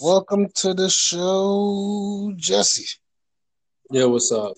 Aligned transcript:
Welcome 0.00 0.46
to 0.54 0.74
the 0.74 0.88
show, 0.88 2.32
Jesse. 2.36 2.86
Yeah, 3.90 4.04
what's 4.04 4.30
up? 4.30 4.52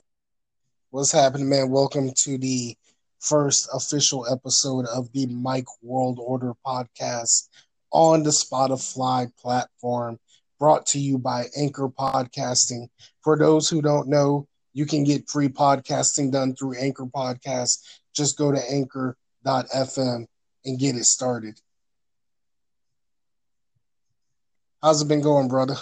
What's 0.91 1.13
happening, 1.13 1.49
man? 1.49 1.71
Welcome 1.71 2.11
to 2.25 2.37
the 2.37 2.77
first 3.21 3.67
official 3.73 4.27
episode 4.31 4.85
of 4.85 5.11
the 5.15 5.25
Mike 5.29 5.65
World 5.81 6.19
Order 6.21 6.53
podcast 6.67 7.49
on 7.91 8.23
the 8.23 8.29
Spotify 8.29 9.35
platform, 9.39 10.19
brought 10.59 10.85
to 10.89 10.99
you 10.99 11.17
by 11.17 11.47
Anchor 11.57 11.89
Podcasting. 11.89 12.89
For 13.23 13.39
those 13.39 13.67
who 13.67 13.81
don't 13.81 14.09
know, 14.09 14.47
you 14.75 14.85
can 14.85 15.05
get 15.05 15.31
free 15.31 15.49
podcasting 15.49 16.33
done 16.33 16.55
through 16.55 16.77
Anchor 16.79 17.07
Podcast. 17.07 17.79
Just 18.15 18.37
go 18.37 18.53
to 18.53 18.63
anchor.fm 18.71 20.27
and 20.67 20.79
get 20.79 20.97
it 20.97 21.05
started. 21.05 21.59
How's 24.83 25.03
it 25.03 25.09
been 25.09 25.21
going, 25.21 25.49
brother? 25.49 25.75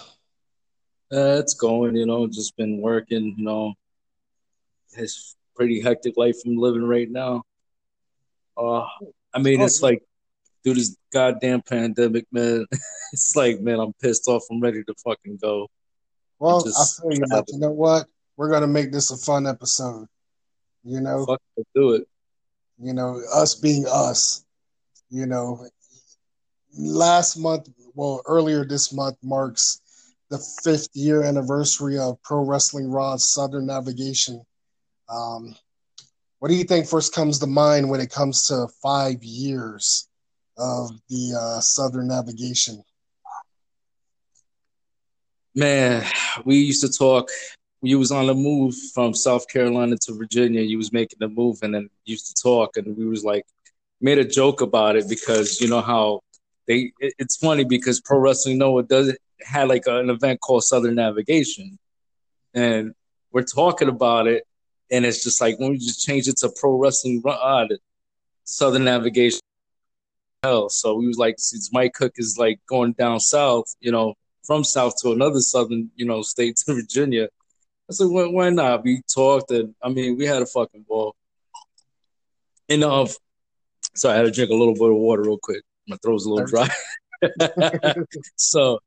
Uh, 1.12 1.38
it's 1.38 1.54
going, 1.54 1.94
you 1.94 2.04
know, 2.04 2.26
just 2.26 2.56
been 2.56 2.80
working, 2.80 3.36
you 3.38 3.44
know. 3.44 3.74
It's 4.96 5.36
pretty 5.54 5.80
hectic 5.80 6.16
life 6.16 6.36
I'm 6.44 6.56
living 6.56 6.82
right 6.82 7.08
now. 7.08 7.44
Uh, 8.56 8.84
I 9.32 9.38
mean, 9.38 9.60
it's 9.60 9.82
like, 9.82 10.02
through 10.64 10.74
this 10.74 10.96
goddamn 11.12 11.62
pandemic, 11.62 12.26
man. 12.32 12.66
it's 13.12 13.36
like, 13.36 13.60
man, 13.60 13.78
I'm 13.78 13.92
pissed 14.02 14.26
off. 14.26 14.42
I'm 14.50 14.60
ready 14.60 14.82
to 14.82 14.94
fucking 15.04 15.38
go. 15.40 15.68
Well, 16.40 16.64
I 16.66 16.84
feel 17.00 17.12
you, 17.12 17.24
but 17.30 17.44
you 17.48 17.60
know 17.60 17.70
what? 17.70 18.06
We're 18.36 18.50
gonna 18.50 18.66
make 18.66 18.90
this 18.90 19.12
a 19.12 19.16
fun 19.16 19.46
episode. 19.46 20.08
You 20.82 21.00
know, 21.00 21.24
Fuck, 21.24 21.40
do 21.74 21.92
it. 21.92 22.08
you 22.80 22.94
know, 22.94 23.22
us 23.32 23.54
being 23.54 23.86
us. 23.88 24.44
You 25.08 25.26
know, 25.26 25.66
last 26.76 27.36
month, 27.36 27.68
well, 27.98 28.22
earlier 28.26 28.64
this 28.64 28.92
month 28.92 29.16
marks 29.24 29.80
the 30.30 30.38
fifth 30.62 30.90
year 30.94 31.24
anniversary 31.24 31.98
of 31.98 32.22
Pro 32.22 32.44
Wrestling 32.44 32.88
ROD's 32.88 33.26
Southern 33.26 33.66
Navigation. 33.66 34.40
Um, 35.08 35.56
what 36.38 36.46
do 36.48 36.54
you 36.54 36.62
think 36.62 36.86
first 36.86 37.12
comes 37.12 37.40
to 37.40 37.48
mind 37.48 37.90
when 37.90 38.00
it 38.00 38.12
comes 38.12 38.46
to 38.46 38.68
five 38.80 39.24
years 39.24 40.08
of 40.56 40.92
the 41.08 41.34
uh, 41.36 41.60
Southern 41.60 42.06
Navigation? 42.06 42.84
Man, 45.56 46.04
we 46.44 46.58
used 46.58 46.82
to 46.82 46.96
talk. 46.96 47.30
You 47.82 47.98
was 47.98 48.12
on 48.12 48.28
the 48.28 48.34
move 48.34 48.76
from 48.94 49.12
South 49.12 49.48
Carolina 49.48 49.96
to 50.02 50.12
Virginia. 50.12 50.60
You 50.60 50.78
was 50.78 50.92
making 50.92 51.18
the 51.18 51.26
move, 51.26 51.58
and 51.62 51.74
then 51.74 51.90
used 52.04 52.28
to 52.28 52.40
talk, 52.40 52.76
and 52.76 52.96
we 52.96 53.08
was 53.08 53.24
like 53.24 53.44
made 54.00 54.18
a 54.18 54.24
joke 54.24 54.60
about 54.60 54.94
it 54.94 55.08
because 55.08 55.60
you 55.60 55.66
know 55.66 55.80
how 55.80 56.20
they. 56.68 56.92
It, 57.00 57.14
it's 57.18 57.36
funny 57.36 57.64
because 57.64 58.00
Pro 58.00 58.18
Wrestling 58.18 58.58
Noah 58.58 58.84
does 58.84 59.16
had 59.44 59.68
like 59.68 59.84
an 59.86 60.10
event 60.10 60.40
called 60.40 60.64
Southern 60.64 60.94
Navigation, 60.94 61.78
and 62.54 62.94
we're 63.32 63.42
talking 63.42 63.88
about 63.88 64.28
it, 64.28 64.44
and 64.90 65.04
it's 65.04 65.24
just 65.24 65.40
like 65.40 65.58
when 65.58 65.72
we 65.72 65.78
just 65.78 66.06
change 66.06 66.28
it 66.28 66.36
to 66.38 66.52
Pro 66.60 66.78
Wrestling 66.78 67.22
uh, 67.26 67.66
Southern 68.44 68.84
Navigation. 68.84 69.40
Hell, 70.44 70.68
so 70.68 70.94
we 70.94 71.08
was 71.08 71.18
like, 71.18 71.34
since 71.38 71.72
Mike 71.72 71.94
Cook 71.94 72.12
is 72.16 72.38
like 72.38 72.60
going 72.68 72.92
down 72.92 73.18
south, 73.18 73.74
you 73.80 73.90
know, 73.90 74.14
from 74.44 74.62
south 74.62 74.94
to 75.02 75.10
another 75.10 75.40
southern, 75.40 75.90
you 75.96 76.06
know, 76.06 76.22
state 76.22 76.56
to 76.56 76.74
Virginia. 76.76 77.28
I 77.90 77.94
said, 77.94 78.06
why, 78.06 78.26
why 78.26 78.50
not? 78.50 78.84
We 78.84 79.02
talked, 79.12 79.50
and 79.50 79.74
I 79.82 79.88
mean, 79.88 80.16
we 80.16 80.26
had 80.26 80.42
a 80.42 80.46
fucking 80.46 80.84
ball. 80.88 81.16
Um, 82.70 83.08
so 83.94 84.10
I 84.10 84.14
had 84.14 84.22
to 84.26 84.30
drink 84.30 84.50
a 84.50 84.54
little 84.54 84.74
bit 84.74 84.90
of 84.90 84.96
water 84.96 85.22
real 85.22 85.38
quick. 85.38 85.62
My 85.88 85.96
throat's 85.96 86.26
a 86.26 86.30
little 86.30 86.46
dry. 86.46 86.68
so, 88.36 88.78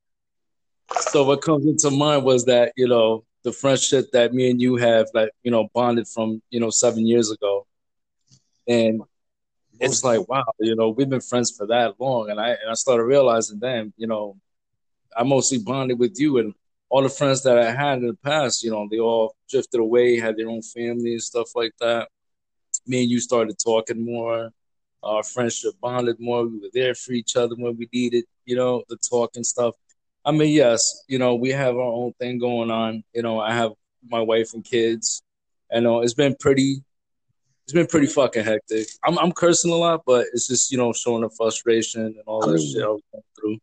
so 1.00 1.24
what 1.24 1.42
comes 1.42 1.66
into 1.66 1.92
mind 1.96 2.24
was 2.24 2.46
that 2.46 2.74
you 2.78 2.88
know 2.88 3.26
the 3.44 3.52
friendship 3.52 4.12
that 4.12 4.34
me 4.34 4.52
and 4.52 4.62
you 4.62 4.76
have, 4.76 5.08
like 5.14 5.32
you 5.44 5.52
know, 5.52 5.68
bonded 5.74 6.08
from 6.08 6.42
you 6.50 6.60
know 6.60 6.70
seven 6.70 7.06
years 7.08 7.32
ago, 7.32 7.66
and 8.68 9.02
it's 9.80 10.04
like 10.04 10.28
wow, 10.30 10.46
you 10.60 10.76
know, 10.76 10.90
we've 10.90 11.10
been 11.10 11.22
friends 11.22 11.52
for 11.52 11.66
that 11.68 12.00
long, 12.00 12.30
and 12.30 12.40
I 12.40 12.50
and 12.50 12.70
I 12.70 12.74
started 12.74 13.04
realizing, 13.04 13.60
damn, 13.60 13.94
you 13.98 14.08
know, 14.08 14.38
I 15.16 15.24
mostly 15.24 15.58
bonded 15.58 16.00
with 16.00 16.20
you 16.20 16.38
and 16.38 16.54
all 16.92 17.02
the 17.02 17.10
friends 17.10 17.42
that 17.44 17.58
I 17.58 17.72
had 17.72 18.00
in 18.00 18.08
the 18.08 18.18
past, 18.18 18.64
you 18.64 18.70
know, 18.70 18.86
they 18.92 19.00
all 19.00 19.34
drifted 19.50 19.80
away, 19.80 20.20
had 20.20 20.36
their 20.36 20.50
own 20.50 20.62
family 20.62 21.14
and 21.14 21.24
stuff 21.24 21.56
like 21.56 21.72
that. 21.80 22.10
Me 22.86 23.04
and 23.04 23.10
you 23.10 23.22
started 23.22 23.56
talking 23.58 24.04
more. 24.04 24.52
Our 25.04 25.24
friendship 25.24 25.74
bonded 25.82 26.18
more. 26.20 26.46
We 26.48 26.60
were 26.60 26.70
there 26.74 26.94
for 26.96 27.14
each 27.14 27.36
other 27.36 27.56
when 27.56 27.76
we 27.78 27.90
needed, 27.92 28.26
you 28.46 28.56
know, 28.56 28.84
the 28.90 28.98
talk 28.98 29.32
and 29.36 29.46
stuff. 29.46 29.76
I 30.24 30.32
mean, 30.32 30.54
yes, 30.54 31.04
you 31.08 31.18
know, 31.18 31.36
we 31.36 31.50
have 31.50 31.76
our 31.76 31.82
own 31.82 32.14
thing 32.20 32.38
going 32.38 32.70
on. 32.70 33.04
You 33.14 33.24
know, 33.24 33.40
I 33.40 33.54
have 33.54 33.72
my 34.08 34.20
wife 34.22 34.54
and 34.54 34.64
kids. 34.64 35.24
I 35.74 35.80
know 35.80 36.02
it's 36.02 36.14
been 36.14 36.36
pretty 36.40 36.84
it's 37.64 37.74
been 37.74 37.88
pretty 37.88 38.08
fucking 38.08 38.44
hectic. 38.44 38.88
I'm 39.06 39.18
I'm 39.18 39.32
cursing 39.32 39.72
a 39.72 39.76
lot, 39.76 40.02
but 40.06 40.28
it's 40.34 40.48
just, 40.48 40.72
you 40.72 40.78
know, 40.78 40.94
showing 40.94 41.22
the 41.22 41.30
frustration 41.30 42.02
and 42.02 42.16
all 42.28 42.44
I 42.44 42.52
that 42.52 42.58
mean, 42.58 42.74
shit 42.74 42.84
I 42.84 42.88
was 42.88 43.02
going 43.12 43.24
through. 43.40 43.58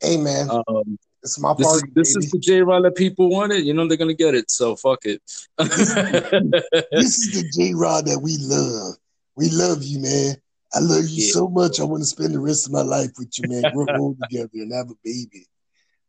Hey, 0.00 0.16
man, 0.16 0.50
Um, 0.50 0.98
it's 1.22 1.38
my 1.40 1.54
this 1.54 1.66
is 1.66 1.80
party. 1.80 1.92
this 1.94 2.16
is 2.16 2.30
the 2.30 2.38
J 2.38 2.60
Rod 2.62 2.84
that 2.84 2.94
people 2.94 3.30
wanted. 3.30 3.64
You 3.64 3.72
know 3.74 3.88
they're 3.88 3.96
gonna 3.96 4.12
get 4.14 4.34
it, 4.34 4.50
so 4.50 4.76
fuck 4.76 5.04
it. 5.06 5.20
this 5.58 7.18
is 7.18 7.32
the 7.32 7.50
J 7.56 7.72
Rod 7.74 8.06
that 8.06 8.20
we 8.20 8.36
love. 8.38 8.94
We 9.36 9.48
love 9.50 9.82
you, 9.82 10.00
man. 10.00 10.36
I 10.74 10.80
love 10.80 11.04
you 11.08 11.20
Yeah. 11.22 11.32
so 11.32 11.48
much. 11.48 11.80
I 11.80 11.84
want 11.84 12.02
to 12.02 12.06
spend 12.06 12.34
the 12.34 12.40
rest 12.40 12.66
of 12.66 12.72
my 12.72 12.82
life 12.82 13.10
with 13.18 13.38
you, 13.38 13.48
man. 13.48 13.70
Grow 13.70 13.88
old 13.92 14.18
together 14.18 14.50
and 14.54 14.72
have 14.72 14.90
a 14.90 14.94
baby. 15.04 15.46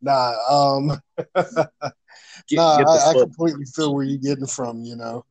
Nah, 0.02 0.34
um, 0.50 0.92
Get, 2.48 2.58
nah, 2.58 2.78
get 2.78 2.88
I, 2.88 3.12
I 3.12 3.14
completely 3.14 3.66
feel 3.66 3.94
where 3.94 4.04
you're 4.04 4.18
getting 4.20 4.48
from. 4.48 4.84
You 4.84 4.96
know, 4.96 5.26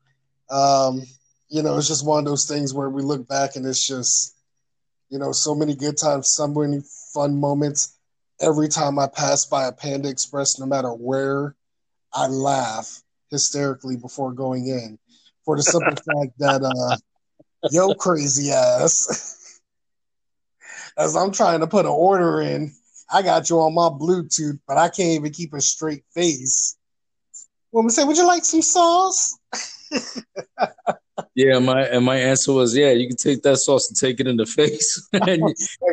um, 0.51 1.03
you 1.49 1.63
know, 1.63 1.77
it's 1.79 1.89
just 1.89 2.07
one 2.07 2.21
of 2.21 2.25
those 2.25 2.47
things 2.47 2.73
where 2.75 2.91
we 2.91 3.03
look 3.03 3.29
back 3.29 3.57
and 3.57 3.67
it's 3.67 3.87
just, 3.87 4.35
you 5.11 5.19
know, 5.19 5.33
so 5.33 5.55
many 5.55 5.75
good 5.75 5.97
times, 5.97 6.31
so 6.31 6.47
many 6.49 6.81
fun 7.13 7.39
moments. 7.39 7.99
Every 8.41 8.69
time 8.69 8.99
I 8.99 9.07
pass 9.07 9.47
by 9.47 9.67
a 9.67 9.73
Panda 9.73 10.09
Express, 10.09 10.59
no 10.59 10.67
matter 10.67 10.91
where, 10.91 11.55
I 12.13 12.27
laugh 12.29 13.03
hysterically 13.31 13.97
before 13.97 14.33
going 14.33 14.67
in, 14.69 14.99
for 15.45 15.57
the 15.57 15.63
simple 15.63 15.97
fact 15.97 16.39
that, 16.39 16.63
uh, 16.63 16.97
yo, 17.71 17.95
crazy 17.95 18.51
ass, 18.51 19.61
as 20.97 21.17
I'm 21.17 21.33
trying 21.33 21.61
to 21.61 21.67
put 21.67 21.87
an 21.87 21.93
order 21.93 22.41
in, 22.41 22.73
I 23.13 23.23
got 23.23 23.51
you 23.51 23.61
on 23.61 23.75
my 23.75 23.89
Bluetooth, 23.89 24.59
but 24.67 24.79
I 24.79 24.89
can't 24.89 25.21
even 25.21 25.33
keep 25.33 25.53
a 25.53 25.61
straight 25.61 26.05
face. 26.15 26.77
Woman 27.73 27.91
say, 27.91 28.05
"Would 28.05 28.17
you 28.17 28.27
like 28.27 28.45
some 28.45 28.63
sauce?" 28.63 29.39
Yeah, 31.37 31.59
my 31.59 31.83
and 31.83 32.05
my 32.05 32.17
answer 32.17 32.53
was 32.53 32.77
yeah. 32.77 32.91
You 32.91 33.09
can 33.09 33.17
take 33.17 33.43
that 33.43 33.57
sauce 33.57 33.89
and 33.89 33.97
take 33.97 34.21
it 34.21 34.29
in 34.29 34.37
the 34.37 34.47
face. 34.47 35.09
and 35.13 35.43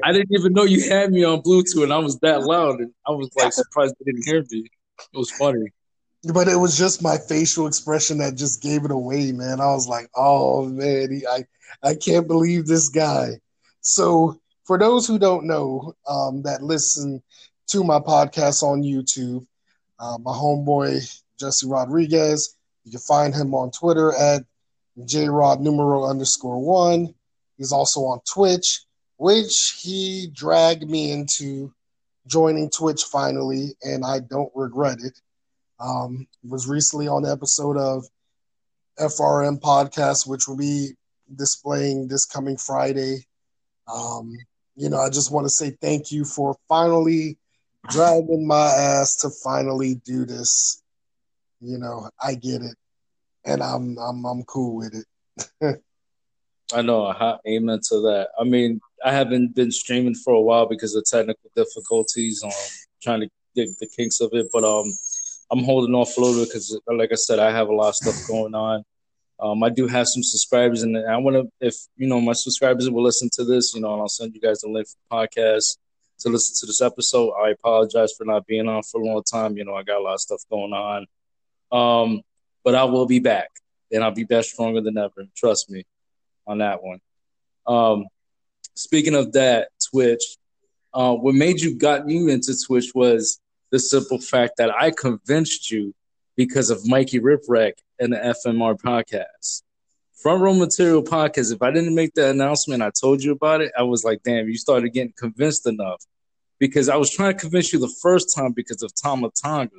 I 0.03 0.11
didn't 0.11 0.31
even 0.31 0.53
know 0.53 0.63
you 0.63 0.87
had 0.87 1.11
me 1.11 1.23
on 1.23 1.41
Bluetooth, 1.41 1.83
and 1.83 1.93
I 1.93 1.97
was 1.97 2.19
that 2.19 2.43
loud, 2.43 2.79
and 2.79 2.91
I 3.07 3.11
was 3.11 3.29
like 3.35 3.53
surprised 3.53 3.95
they 3.99 4.11
didn't 4.11 4.25
hear 4.25 4.43
me. 4.51 4.67
It 5.13 5.17
was 5.17 5.31
funny. 5.31 5.65
But 6.23 6.47
it 6.47 6.55
was 6.55 6.77
just 6.77 7.01
my 7.01 7.17
facial 7.17 7.65
expression 7.67 8.19
that 8.19 8.35
just 8.35 8.61
gave 8.61 8.85
it 8.85 8.91
away, 8.91 9.31
man. 9.31 9.59
I 9.59 9.67
was 9.67 9.87
like, 9.87 10.09
"Oh 10.15 10.65
man, 10.65 11.11
he, 11.11 11.25
I 11.25 11.45
I 11.83 11.95
can't 11.95 12.27
believe 12.27 12.67
this 12.67 12.89
guy." 12.89 13.39
So, 13.81 14.39
for 14.65 14.77
those 14.77 15.07
who 15.07 15.17
don't 15.17 15.47
know, 15.47 15.95
um, 16.07 16.43
that 16.43 16.61
listen 16.61 17.23
to 17.67 17.83
my 17.83 17.99
podcast 17.99 18.61
on 18.61 18.83
YouTube, 18.83 19.45
uh, 19.99 20.17
my 20.19 20.31
homeboy 20.31 21.01
Jesse 21.39 21.67
Rodriguez, 21.67 22.55
you 22.83 22.91
can 22.91 22.99
find 22.99 23.33
him 23.33 23.55
on 23.55 23.71
Twitter 23.71 24.13
at 24.13 24.43
jrod 24.99 25.59
numero 25.59 26.05
underscore 26.05 26.59
one. 26.59 27.13
He's 27.57 27.71
also 27.71 28.01
on 28.01 28.19
Twitch, 28.31 28.85
which 29.17 29.79
he 29.81 30.29
dragged 30.33 30.87
me 30.87 31.11
into 31.11 31.73
joining 32.27 32.69
Twitch 32.69 33.03
finally, 33.03 33.75
and 33.83 34.05
I 34.05 34.19
don't 34.19 34.51
regret 34.55 34.99
it. 35.03 35.19
Um, 35.81 36.27
was 36.43 36.67
recently 36.67 37.07
on 37.07 37.23
the 37.23 37.31
episode 37.31 37.77
of 37.77 38.05
FRM 38.99 39.59
podcast, 39.59 40.27
which 40.27 40.47
will 40.47 40.57
be 40.57 40.91
displaying 41.35 42.07
this 42.07 42.25
coming 42.25 42.57
Friday. 42.57 43.25
Um, 43.91 44.33
you 44.75 44.89
know, 44.89 44.99
I 44.99 45.09
just 45.09 45.31
want 45.31 45.45
to 45.45 45.49
say 45.49 45.71
thank 45.81 46.11
you 46.11 46.23
for 46.23 46.55
finally 46.67 47.37
driving 47.89 48.45
my 48.47 48.67
ass 48.67 49.17
to 49.17 49.29
finally 49.29 49.95
do 49.95 50.25
this. 50.25 50.81
You 51.59 51.77
know, 51.77 52.09
I 52.21 52.35
get 52.35 52.61
it, 52.61 52.75
and 53.45 53.61
I'm 53.61 53.97
I'm 53.97 54.25
I'm 54.25 54.43
cool 54.43 54.75
with 54.75 54.93
it. 54.95 55.81
I 56.73 56.81
know. 56.81 57.11
hot 57.11 57.41
amen 57.47 57.79
to 57.89 58.01
that. 58.01 58.29
I 58.39 58.43
mean, 58.43 58.79
I 59.03 59.11
haven't 59.11 59.55
been 59.55 59.71
streaming 59.71 60.15
for 60.15 60.33
a 60.33 60.41
while 60.41 60.67
because 60.67 60.95
of 60.95 61.05
technical 61.05 61.51
difficulties. 61.55 62.43
Um, 62.43 62.51
trying 63.01 63.21
to 63.21 63.29
get 63.55 63.67
the 63.79 63.87
kinks 63.87 64.21
of 64.21 64.29
it, 64.33 64.47
but 64.53 64.63
um, 64.63 64.91
I'm 65.51 65.63
holding 65.63 65.93
off 65.93 66.15
a 66.17 66.21
little 66.21 66.41
bit 66.41 66.49
because, 66.49 66.79
like 66.87 67.11
I 67.11 67.15
said, 67.15 67.39
I 67.39 67.51
have 67.51 67.67
a 67.67 67.73
lot 67.73 67.89
of 67.89 67.95
stuff 67.95 68.27
going 68.27 68.55
on. 68.55 68.83
Um, 69.37 69.63
I 69.63 69.69
do 69.69 69.87
have 69.87 70.07
some 70.07 70.23
subscribers, 70.23 70.83
and 70.83 70.97
I 70.97 71.17
want 71.17 71.35
to, 71.35 71.51
if 71.59 71.75
you 71.97 72.07
know, 72.07 72.21
my 72.21 72.33
subscribers 72.33 72.89
will 72.89 73.03
listen 73.03 73.29
to 73.33 73.43
this, 73.43 73.73
you 73.73 73.81
know, 73.81 73.91
and 73.93 74.01
I'll 74.01 74.07
send 74.07 74.33
you 74.33 74.39
guys 74.39 74.61
the 74.61 74.69
link 74.69 74.87
for 74.87 74.95
the 75.09 75.27
podcast. 75.27 75.77
to 76.19 76.29
listen 76.29 76.55
to 76.59 76.67
this 76.67 76.81
episode. 76.81 77.33
I 77.33 77.49
apologize 77.49 78.13
for 78.17 78.23
not 78.23 78.45
being 78.45 78.69
on 78.69 78.83
for 78.83 79.01
a 79.01 79.03
long 79.03 79.23
time. 79.23 79.57
You 79.57 79.65
know, 79.65 79.75
I 79.75 79.83
got 79.83 79.99
a 79.99 80.03
lot 80.03 80.13
of 80.13 80.21
stuff 80.21 80.41
going 80.49 80.71
on. 80.71 81.07
Um, 81.71 82.21
but 82.63 82.75
I 82.75 82.85
will 82.85 83.07
be 83.07 83.19
back, 83.19 83.49
and 83.91 84.03
I'll 84.03 84.11
be 84.11 84.23
back 84.23 84.45
stronger 84.45 84.79
than 84.79 84.97
ever. 84.97 85.25
Trust 85.35 85.69
me 85.69 85.83
on 86.47 86.59
that 86.59 86.81
one. 86.81 86.99
Um, 87.67 88.05
speaking 88.75 89.15
of 89.15 89.33
that, 89.33 89.69
Twitch. 89.89 90.23
Uh, 90.93 91.15
what 91.15 91.35
made 91.35 91.59
you 91.59 91.77
got 91.77 92.07
you 92.07 92.27
into 92.27 92.55
Twitch 92.67 92.91
was 92.93 93.40
the 93.71 93.79
simple 93.79 94.19
fact 94.19 94.57
that 94.57 94.69
I 94.69 94.91
convinced 94.91 95.71
you 95.71 95.93
because 96.35 96.69
of 96.69 96.85
Mikey 96.85 97.19
Riprack 97.19 97.73
and 97.99 98.13
the 98.13 98.17
FMR 98.17 98.79
podcast. 98.79 99.63
Front 100.21 100.41
Row 100.41 100.53
Material 100.53 101.01
podcast. 101.01 101.53
If 101.53 101.61
I 101.61 101.71
didn't 101.71 101.95
make 101.95 102.13
the 102.13 102.29
announcement, 102.29 102.83
I 102.83 102.91
told 102.91 103.23
you 103.23 103.31
about 103.31 103.61
it. 103.61 103.71
I 103.77 103.83
was 103.83 104.03
like, 104.03 104.21
damn, 104.23 104.47
you 104.47 104.57
started 104.57 104.89
getting 104.89 105.13
convinced 105.17 105.65
enough 105.65 106.03
because 106.59 106.89
I 106.89 106.95
was 106.95 107.09
trying 107.09 107.33
to 107.33 107.39
convince 107.39 107.73
you 107.73 107.79
the 107.79 107.93
first 108.01 108.35
time 108.35 108.51
because 108.51 108.83
of 108.83 108.93
Tama 108.93 109.29
Tonga. 109.41 109.71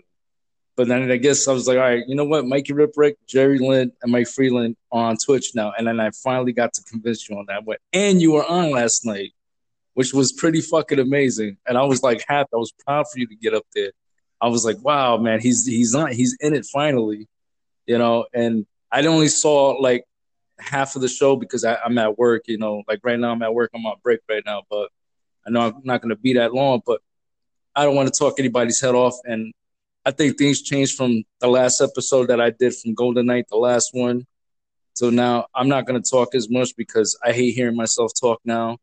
But 0.74 0.88
then 0.88 1.10
I 1.10 1.16
guess 1.18 1.46
I 1.46 1.52
was 1.52 1.68
like, 1.68 1.76
all 1.76 1.82
right, 1.82 2.02
you 2.08 2.16
know 2.16 2.24
what? 2.24 2.46
Mikey 2.46 2.72
Riprick, 2.72 3.14
Jerry 3.28 3.58
Lynn, 3.58 3.92
and 4.02 4.10
Mike 4.10 4.26
Freeland 4.26 4.76
are 4.90 5.10
on 5.10 5.16
Twitch 5.16 5.54
now. 5.54 5.72
And 5.76 5.86
then 5.86 6.00
I 6.00 6.10
finally 6.10 6.52
got 6.52 6.72
to 6.74 6.82
convince 6.84 7.28
you 7.28 7.36
on 7.36 7.46
that. 7.46 7.62
And 7.92 8.22
you 8.22 8.32
were 8.32 8.44
on 8.44 8.70
last 8.70 9.04
night, 9.04 9.32
which 9.94 10.12
was 10.12 10.32
pretty 10.32 10.60
fucking 10.60 10.98
amazing. 10.98 11.58
And 11.66 11.76
I 11.76 11.84
was 11.84 12.02
like 12.02 12.24
happy. 12.26 12.50
I 12.54 12.56
was 12.56 12.72
proud 12.86 13.06
for 13.12 13.18
you 13.18 13.26
to 13.26 13.36
get 13.36 13.54
up 13.54 13.64
there. 13.74 13.92
I 14.40 14.48
was 14.48 14.64
like, 14.64 14.82
wow, 14.82 15.16
man, 15.18 15.40
he's 15.40 15.66
he's 15.66 15.94
on 15.94 16.12
he's 16.12 16.36
in 16.40 16.54
it 16.54 16.66
finally. 16.72 17.28
You 17.86 17.98
know, 17.98 18.26
and 18.32 18.66
I 18.90 19.04
only 19.06 19.28
saw 19.28 19.70
like 19.80 20.04
half 20.58 20.94
of 20.96 21.02
the 21.02 21.08
show 21.08 21.36
because 21.36 21.64
I, 21.64 21.78
am 21.84 21.98
at 21.98 22.18
work, 22.18 22.42
you 22.46 22.58
know, 22.58 22.82
like 22.88 23.00
right 23.02 23.18
now 23.18 23.32
I'm 23.32 23.42
at 23.42 23.54
work, 23.54 23.70
I'm 23.74 23.84
on 23.86 23.96
break 24.02 24.20
right 24.28 24.42
now, 24.46 24.62
but 24.70 24.90
I 25.46 25.50
know 25.50 25.60
I'm 25.60 25.80
not 25.84 26.02
gonna 26.02 26.16
be 26.16 26.34
that 26.34 26.54
long, 26.54 26.82
but 26.86 27.00
I 27.74 27.84
don't 27.84 27.96
want 27.96 28.12
to 28.12 28.18
talk 28.18 28.38
anybody's 28.38 28.80
head 28.80 28.94
off 28.94 29.14
and 29.24 29.52
I 30.04 30.10
think 30.10 30.36
things 30.36 30.62
changed 30.62 30.96
from 30.96 31.22
the 31.40 31.46
last 31.46 31.80
episode 31.80 32.28
that 32.28 32.40
I 32.40 32.50
did 32.50 32.74
from 32.74 32.94
Golden 32.94 33.26
Knight, 33.26 33.46
the 33.48 33.56
last 33.56 33.90
one. 33.92 34.26
So 34.94 35.10
now 35.10 35.46
I'm 35.54 35.68
not 35.68 35.86
going 35.86 36.00
to 36.00 36.10
talk 36.10 36.34
as 36.34 36.50
much 36.50 36.74
because 36.76 37.16
I 37.24 37.32
hate 37.32 37.52
hearing 37.52 37.76
myself 37.76 38.10
talk 38.20 38.40
now. 38.44 38.78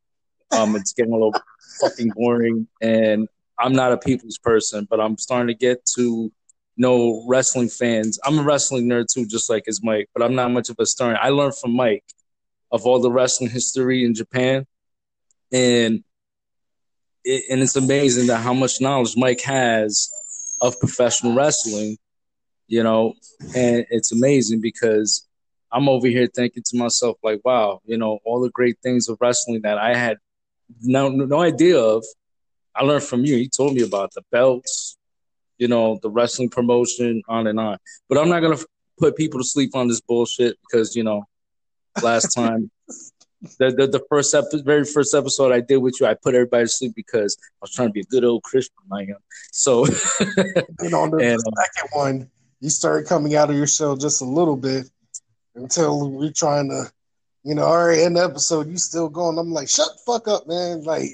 Um, 0.51 0.75
it's 0.75 0.93
getting 0.93 1.13
a 1.13 1.15
little 1.15 1.35
fucking 1.79 2.11
boring, 2.15 2.67
and 2.81 3.27
I'm 3.57 3.73
not 3.73 3.91
a 3.91 3.97
people's 3.97 4.37
person, 4.37 4.87
but 4.89 4.99
I'm 4.99 5.17
starting 5.17 5.47
to 5.47 5.53
get 5.53 5.85
to 5.95 6.31
know 6.77 7.23
wrestling 7.27 7.69
fans. 7.69 8.19
I'm 8.23 8.39
a 8.39 8.43
wrestling 8.43 8.87
nerd 8.87 9.07
too, 9.13 9.25
just 9.25 9.49
like 9.49 9.65
as 9.67 9.83
Mike, 9.83 10.09
but 10.13 10.23
I'm 10.23 10.35
not 10.35 10.51
much 10.51 10.69
of 10.69 10.77
a 10.79 10.85
star. 10.85 11.17
I 11.21 11.29
learned 11.29 11.55
from 11.55 11.75
Mike 11.75 12.05
of 12.71 12.85
all 12.85 12.99
the 12.99 13.11
wrestling 13.11 13.49
history 13.49 14.05
in 14.05 14.13
Japan, 14.13 14.65
and 15.51 16.03
it, 17.23 17.43
and 17.49 17.61
it's 17.61 17.75
amazing 17.75 18.27
that 18.27 18.37
how 18.37 18.53
much 18.53 18.81
knowledge 18.81 19.15
Mike 19.17 19.41
has 19.41 20.09
of 20.61 20.79
professional 20.79 21.35
wrestling, 21.35 21.97
you 22.67 22.83
know, 22.83 23.13
and 23.55 23.85
it's 23.89 24.11
amazing 24.11 24.61
because 24.61 25.27
I'm 25.71 25.87
over 25.87 26.07
here 26.07 26.27
thinking 26.27 26.63
to 26.65 26.77
myself, 26.77 27.17
like, 27.23 27.41
wow, 27.43 27.81
you 27.85 27.97
know, 27.97 28.19
all 28.25 28.41
the 28.41 28.49
great 28.49 28.77
things 28.81 29.09
of 29.09 29.17
wrestling 29.21 29.61
that 29.63 29.77
I 29.77 29.95
had 29.95 30.17
no 30.81 31.09
no 31.09 31.41
idea 31.41 31.79
of, 31.79 32.03
I 32.75 32.83
learned 32.83 33.03
from 33.03 33.25
you. 33.25 33.35
You 33.35 33.49
told 33.49 33.73
me 33.73 33.83
about 33.83 34.13
the 34.13 34.23
belts, 34.31 34.97
you 35.57 35.67
know, 35.67 35.99
the 36.01 36.09
wrestling 36.09 36.49
promotion, 36.49 37.21
on 37.27 37.47
and 37.47 37.59
on. 37.59 37.77
But 38.07 38.17
I'm 38.17 38.29
not 38.29 38.41
gonna 38.41 38.63
put 38.97 39.15
people 39.15 39.39
to 39.39 39.45
sleep 39.45 39.75
on 39.75 39.87
this 39.87 40.01
bullshit 40.01 40.57
because 40.61 40.95
you 40.95 41.03
know, 41.03 41.25
last 42.01 42.33
time 42.35 42.71
the, 43.41 43.71
the, 43.71 43.87
the 43.87 44.03
first 44.09 44.33
episode, 44.33 44.65
very 44.65 44.85
first 44.85 45.13
episode 45.15 45.51
I 45.51 45.61
did 45.61 45.77
with 45.77 45.99
you, 45.99 46.07
I 46.07 46.13
put 46.13 46.35
everybody 46.35 46.65
to 46.65 46.69
sleep 46.69 46.93
because 46.95 47.37
I 47.41 47.57
was 47.61 47.71
trying 47.71 47.89
to 47.89 47.93
be 47.93 48.01
a 48.01 48.05
good 48.05 48.23
old 48.23 48.43
Christian 48.43 48.75
I 48.91 49.01
am. 49.01 49.17
So, 49.51 49.85
and 50.79 50.93
on 50.93 51.11
the 51.11 51.19
and, 51.21 51.39
uh, 51.39 51.63
second 51.63 51.89
one, 51.93 52.29
you 52.59 52.69
started 52.69 53.07
coming 53.07 53.35
out 53.35 53.49
of 53.49 53.55
your 53.55 53.67
shell 53.67 53.95
just 53.95 54.21
a 54.21 54.25
little 54.25 54.57
bit 54.57 54.89
until 55.55 56.09
we're 56.09 56.31
trying 56.31 56.69
to, 56.69 56.91
you 57.49 57.55
know, 57.55 57.65
all 57.65 57.87
right, 57.87 57.97
in 57.97 58.13
the 58.13 58.23
episode, 58.23 58.69
you 58.69 58.77
still 58.77 59.09
going. 59.09 59.39
I'm 59.39 59.51
like, 59.51 59.67
shut 59.67 59.87
the 59.87 60.01
fuck 60.05 60.27
up, 60.27 60.47
man. 60.47 60.83
Like, 60.83 61.09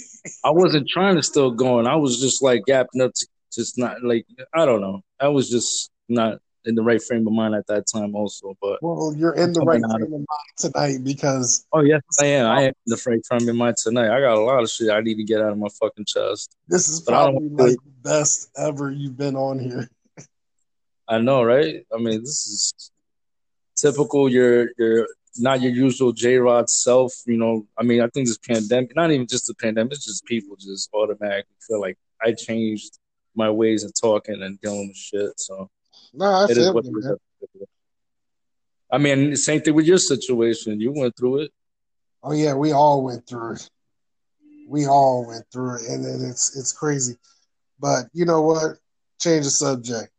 I 0.44 0.50
wasn't 0.50 0.88
trying 0.88 1.16
to 1.16 1.22
still 1.22 1.50
going. 1.50 1.88
I 1.88 1.96
was 1.96 2.20
just 2.20 2.44
like 2.44 2.62
gapping 2.68 3.02
up 3.02 3.12
to 3.12 3.26
just 3.52 3.76
not 3.76 4.00
like, 4.00 4.24
I 4.54 4.66
don't 4.66 4.80
know. 4.80 5.00
I 5.18 5.26
was 5.26 5.50
just 5.50 5.90
not 6.08 6.38
in 6.64 6.76
the 6.76 6.82
right 6.84 7.02
frame 7.02 7.26
of 7.26 7.32
mind 7.32 7.56
at 7.56 7.66
that 7.66 7.86
time 7.92 8.14
also. 8.14 8.56
But 8.62 8.78
well, 8.82 9.12
you're 9.16 9.34
in 9.34 9.52
the 9.52 9.62
right 9.62 9.80
frame 9.80 10.04
of 10.04 10.10
mind 10.10 10.26
tonight 10.56 10.98
because 11.02 11.66
oh 11.72 11.80
yes, 11.80 12.02
I 12.20 12.26
am. 12.26 12.46
I 12.46 12.60
am 12.60 12.68
in 12.68 12.74
the 12.86 13.02
right 13.04 13.26
frame 13.26 13.48
of 13.48 13.56
mind 13.56 13.76
tonight. 13.82 14.16
I 14.16 14.20
got 14.20 14.36
a 14.36 14.40
lot 14.40 14.62
of 14.62 14.70
shit 14.70 14.90
I 14.90 15.00
need 15.00 15.16
to 15.16 15.24
get 15.24 15.40
out 15.40 15.50
of 15.50 15.58
my 15.58 15.70
fucking 15.80 16.04
chest. 16.04 16.54
This 16.68 16.88
is 16.88 17.00
but 17.00 17.14
probably 17.14 17.48
like 17.48 17.78
the 17.84 18.08
best 18.08 18.48
ever 18.56 18.92
you've 18.92 19.16
been 19.16 19.34
on 19.34 19.58
here. 19.58 19.90
I 21.08 21.18
know, 21.18 21.42
right? 21.42 21.84
I 21.92 21.96
mean, 21.96 22.20
this 22.20 22.46
is 22.46 22.92
typical. 23.74 24.28
Your 24.28 24.68
your 24.78 25.08
not 25.36 25.60
your 25.60 25.72
usual 25.72 26.12
J 26.12 26.36
Rod 26.36 26.68
self. 26.68 27.12
You 27.26 27.36
know, 27.36 27.66
I 27.78 27.82
mean, 27.82 28.00
I 28.00 28.08
think 28.08 28.26
this 28.26 28.38
pandemic, 28.38 28.94
not 28.96 29.10
even 29.10 29.26
just 29.26 29.46
the 29.46 29.54
pandemic, 29.54 29.92
it's 29.92 30.04
just 30.04 30.24
people 30.24 30.56
just 30.56 30.90
automatically 30.92 31.54
feel 31.66 31.80
like 31.80 31.96
I 32.22 32.32
changed 32.32 32.98
my 33.34 33.50
ways 33.50 33.84
of 33.84 33.92
talking 33.98 34.42
and 34.42 34.60
dealing 34.60 34.88
with 34.88 34.96
shit. 34.96 35.38
So 35.38 35.70
no, 36.12 36.26
I 36.26 36.44
it 36.44 36.54
feel 36.54 36.80
you, 36.84 37.18
I 38.92 38.98
mean, 38.98 39.36
same 39.36 39.60
thing 39.60 39.74
with 39.74 39.86
your 39.86 39.98
situation. 39.98 40.80
You 40.80 40.92
went 40.92 41.16
through 41.16 41.42
it. 41.42 41.52
Oh 42.22 42.32
yeah, 42.32 42.54
we 42.54 42.72
all 42.72 43.04
went 43.04 43.26
through 43.26 43.54
it. 43.54 43.70
We 44.68 44.86
all 44.86 45.26
went 45.26 45.44
through 45.52 45.76
it, 45.76 45.82
and, 45.88 46.04
and 46.04 46.28
it's 46.28 46.56
it's 46.56 46.72
crazy. 46.72 47.14
But 47.78 48.06
you 48.12 48.24
know 48.24 48.42
what? 48.42 48.78
Change 49.20 49.44
the 49.44 49.50
subject. 49.50 50.10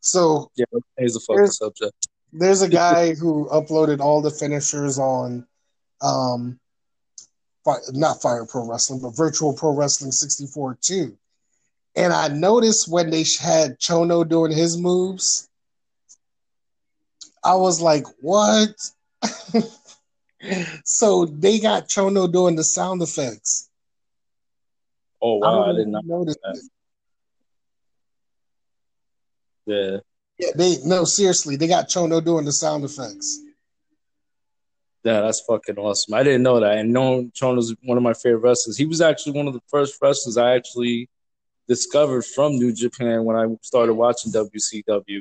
So 0.00 0.50
yeah, 0.56 0.64
change 0.98 1.12
the 1.12 1.20
fucking 1.20 1.46
subject. 1.46 2.07
There's 2.32 2.62
a 2.62 2.68
guy 2.68 3.14
who 3.14 3.48
uploaded 3.50 4.00
all 4.00 4.20
the 4.20 4.30
finishers 4.30 4.98
on, 4.98 5.46
um, 6.02 6.58
not 7.92 8.22
Fire 8.22 8.46
Pro 8.46 8.68
Wrestling, 8.68 9.00
but 9.00 9.16
Virtual 9.16 9.52
Pro 9.52 9.74
Wrestling 9.74 10.12
64 10.12 10.78
too. 10.80 11.16
And 11.96 12.12
I 12.12 12.28
noticed 12.28 12.88
when 12.88 13.10
they 13.10 13.24
had 13.40 13.78
Chono 13.78 14.28
doing 14.28 14.52
his 14.52 14.76
moves, 14.76 15.48
I 17.42 17.54
was 17.56 17.80
like, 17.80 18.04
what? 18.20 18.70
so 20.84 21.24
they 21.26 21.58
got 21.58 21.88
Chono 21.88 22.30
doing 22.30 22.56
the 22.56 22.64
sound 22.64 23.02
effects. 23.02 23.68
Oh 25.20 25.36
wow, 25.36 25.64
I, 25.64 25.70
I 25.70 25.72
did 25.72 25.88
not 25.88 26.04
notice 26.04 26.36
that. 26.42 26.68
Yeah. 29.66 29.98
Yeah, 30.38 30.50
they 30.54 30.76
no 30.84 31.04
seriously, 31.04 31.56
they 31.56 31.66
got 31.66 31.88
Chono 31.88 32.24
doing 32.24 32.44
the 32.44 32.52
sound 32.52 32.84
effects. 32.84 33.40
Yeah, 35.04 35.20
that's 35.20 35.40
fucking 35.48 35.78
awesome. 35.78 36.14
I 36.14 36.22
didn't 36.22 36.42
know 36.42 36.60
that. 36.60 36.78
And 36.78 36.92
known 36.92 37.30
Chono's 37.30 37.74
one 37.82 37.96
of 37.96 38.02
my 38.02 38.14
favorite 38.14 38.40
wrestlers. 38.40 38.76
He 38.76 38.84
was 38.84 39.00
actually 39.00 39.32
one 39.32 39.46
of 39.46 39.54
the 39.54 39.62
first 39.68 39.96
wrestlers 40.02 40.36
I 40.36 40.54
actually 40.54 41.08
discovered 41.68 42.24
from 42.24 42.56
New 42.56 42.72
Japan 42.72 43.24
when 43.24 43.36
I 43.36 43.46
started 43.62 43.94
watching 43.94 44.32
WCW. 44.32 45.20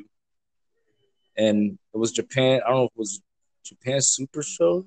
And 1.38 1.78
it 1.94 1.98
was 1.98 2.12
Japan, 2.12 2.62
I 2.66 2.70
don't 2.70 2.78
know 2.78 2.86
if 2.86 2.92
it 2.92 2.98
was 2.98 3.22
Japan 3.64 4.02
Super 4.02 4.42
Show. 4.42 4.84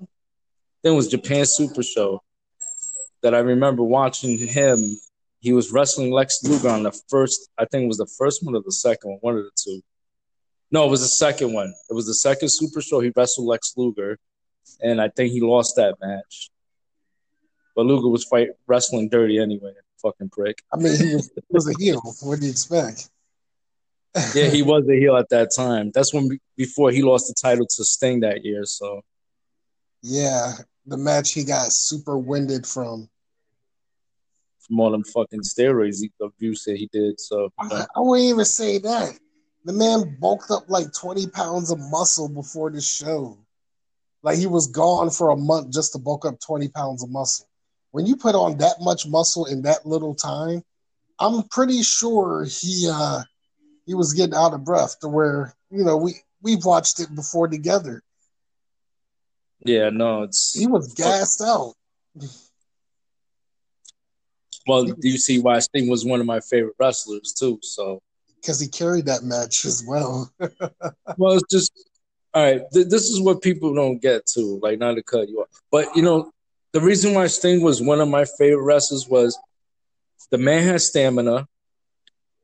Then 0.83 0.93
it 0.93 0.95
was 0.95 1.07
Japan 1.07 1.45
Super 1.45 1.83
Show 1.83 2.21
that 3.21 3.33
I 3.33 3.39
remember 3.39 3.83
watching 3.83 4.37
him. 4.37 4.97
He 5.39 5.53
was 5.53 5.71
wrestling 5.71 6.11
Lex 6.11 6.43
Luger 6.43 6.69
on 6.69 6.83
the 6.83 6.91
first, 7.09 7.49
I 7.57 7.65
think 7.65 7.85
it 7.85 7.87
was 7.87 7.97
the 7.97 8.11
first 8.17 8.43
one 8.43 8.55
or 8.55 8.61
the 8.63 8.71
second 8.71 9.11
one, 9.11 9.19
one 9.21 9.37
of 9.37 9.45
the 9.45 9.51
two. 9.55 9.81
No, 10.71 10.85
it 10.85 10.89
was 10.89 11.01
the 11.01 11.07
second 11.07 11.53
one. 11.53 11.73
It 11.89 11.93
was 11.93 12.05
the 12.05 12.13
second 12.13 12.49
Super 12.49 12.81
Show. 12.81 13.01
He 13.01 13.11
wrestled 13.15 13.47
Lex 13.47 13.73
Luger, 13.75 14.17
and 14.81 15.01
I 15.01 15.09
think 15.09 15.31
he 15.31 15.41
lost 15.41 15.75
that 15.75 15.95
match. 16.01 16.49
But 17.75 17.85
Luger 17.85 18.07
was 18.07 18.23
fight 18.23 18.49
wrestling 18.67 19.09
dirty 19.09 19.39
anyway 19.39 19.73
fucking 20.01 20.29
prick. 20.29 20.61
I 20.73 20.77
mean, 20.77 20.97
he 20.97 21.15
was, 21.15 21.31
he 21.35 21.41
was 21.49 21.67
a 21.67 21.73
heel. 21.79 22.01
What 22.21 22.39
do 22.39 22.45
you 22.45 22.51
expect? 22.51 23.09
yeah, 24.35 24.49
he 24.49 24.61
was 24.63 24.87
a 24.89 24.95
heel 24.95 25.15
at 25.15 25.29
that 25.29 25.49
time. 25.55 25.91
That's 25.93 26.13
when 26.13 26.39
before 26.57 26.91
he 26.91 27.01
lost 27.01 27.27
the 27.27 27.35
title 27.39 27.65
to 27.65 27.83
Sting 27.83 28.21
that 28.21 28.43
year. 28.43 28.65
So, 28.65 29.01
yeah, 30.01 30.53
the 30.85 30.97
match 30.97 31.33
he 31.33 31.43
got 31.43 31.71
super 31.71 32.17
winded 32.17 32.65
from. 32.65 33.09
From 34.67 34.79
all 34.79 34.91
them 34.91 35.03
fucking 35.03 35.41
steroids 35.41 36.01
abuse 36.21 36.63
that 36.65 36.77
he 36.77 36.87
did. 36.91 37.19
So 37.19 37.51
I, 37.59 37.85
I 37.95 37.99
wouldn't 37.99 38.29
even 38.29 38.45
say 38.45 38.77
that. 38.79 39.17
The 39.65 39.73
man 39.73 40.17
bulked 40.19 40.51
up 40.51 40.69
like 40.69 40.93
twenty 40.93 41.27
pounds 41.27 41.71
of 41.71 41.79
muscle 41.79 42.29
before 42.29 42.71
the 42.71 42.81
show. 42.81 43.37
Like 44.23 44.37
he 44.37 44.47
was 44.47 44.67
gone 44.67 45.09
for 45.09 45.29
a 45.29 45.37
month 45.37 45.71
just 45.71 45.93
to 45.93 45.99
bulk 45.99 46.25
up 46.25 46.39
twenty 46.39 46.67
pounds 46.67 47.03
of 47.03 47.09
muscle 47.09 47.47
when 47.91 48.05
you 48.05 48.15
put 48.15 48.35
on 48.35 48.57
that 48.57 48.77
much 48.79 49.07
muscle 49.07 49.45
in 49.45 49.61
that 49.63 49.85
little 49.85 50.15
time, 50.15 50.63
I'm 51.19 51.43
pretty 51.49 51.83
sure 51.83 52.45
he 52.45 52.89
uh 52.91 53.21
he 53.85 53.93
was 53.93 54.13
getting 54.13 54.35
out 54.35 54.53
of 54.53 54.63
breath 54.63 54.99
to 55.01 55.07
where, 55.07 55.53
you 55.69 55.83
know, 55.83 55.97
we 55.97 56.15
we've 56.41 56.65
watched 56.65 56.99
it 56.99 57.13
before 57.13 57.47
together. 57.47 58.01
Yeah, 59.63 59.89
no, 59.89 60.23
it's 60.23 60.57
he 60.57 60.67
was 60.67 60.93
gassed 60.93 61.41
out. 61.41 61.73
Well, 64.67 64.85
do 64.85 65.09
you 65.09 65.17
see 65.17 65.39
why 65.39 65.59
Sting 65.59 65.89
was 65.89 66.05
one 66.05 66.19
of 66.19 66.25
my 66.25 66.39
favorite 66.39 66.75
wrestlers 66.79 67.33
too? 67.33 67.59
So 67.61 68.01
because 68.41 68.59
he 68.59 68.67
carried 68.67 69.05
that 69.05 69.23
match 69.23 69.65
as 69.65 69.83
well. 69.87 70.31
well, 71.17 71.33
it's 71.33 71.51
just 71.51 71.71
all 72.33 72.43
right. 72.43 72.61
Th- 72.73 72.87
this 72.87 73.03
is 73.03 73.21
what 73.21 73.41
people 73.41 73.73
don't 73.73 74.01
get 74.01 74.25
to, 74.27 74.59
like 74.61 74.79
not 74.79 74.95
to 74.95 75.03
cut 75.03 75.29
you 75.29 75.41
off, 75.41 75.47
but 75.71 75.95
you 75.95 76.01
know, 76.01 76.31
the 76.73 76.81
reason 76.81 77.13
why 77.13 77.27
Sting 77.27 77.61
was 77.61 77.81
one 77.81 77.99
of 77.99 78.07
my 78.07 78.25
favorite 78.37 78.63
wrestlers 78.63 79.07
was 79.07 79.37
the 80.31 80.37
man 80.37 80.63
has 80.63 80.87
stamina, 80.87 81.47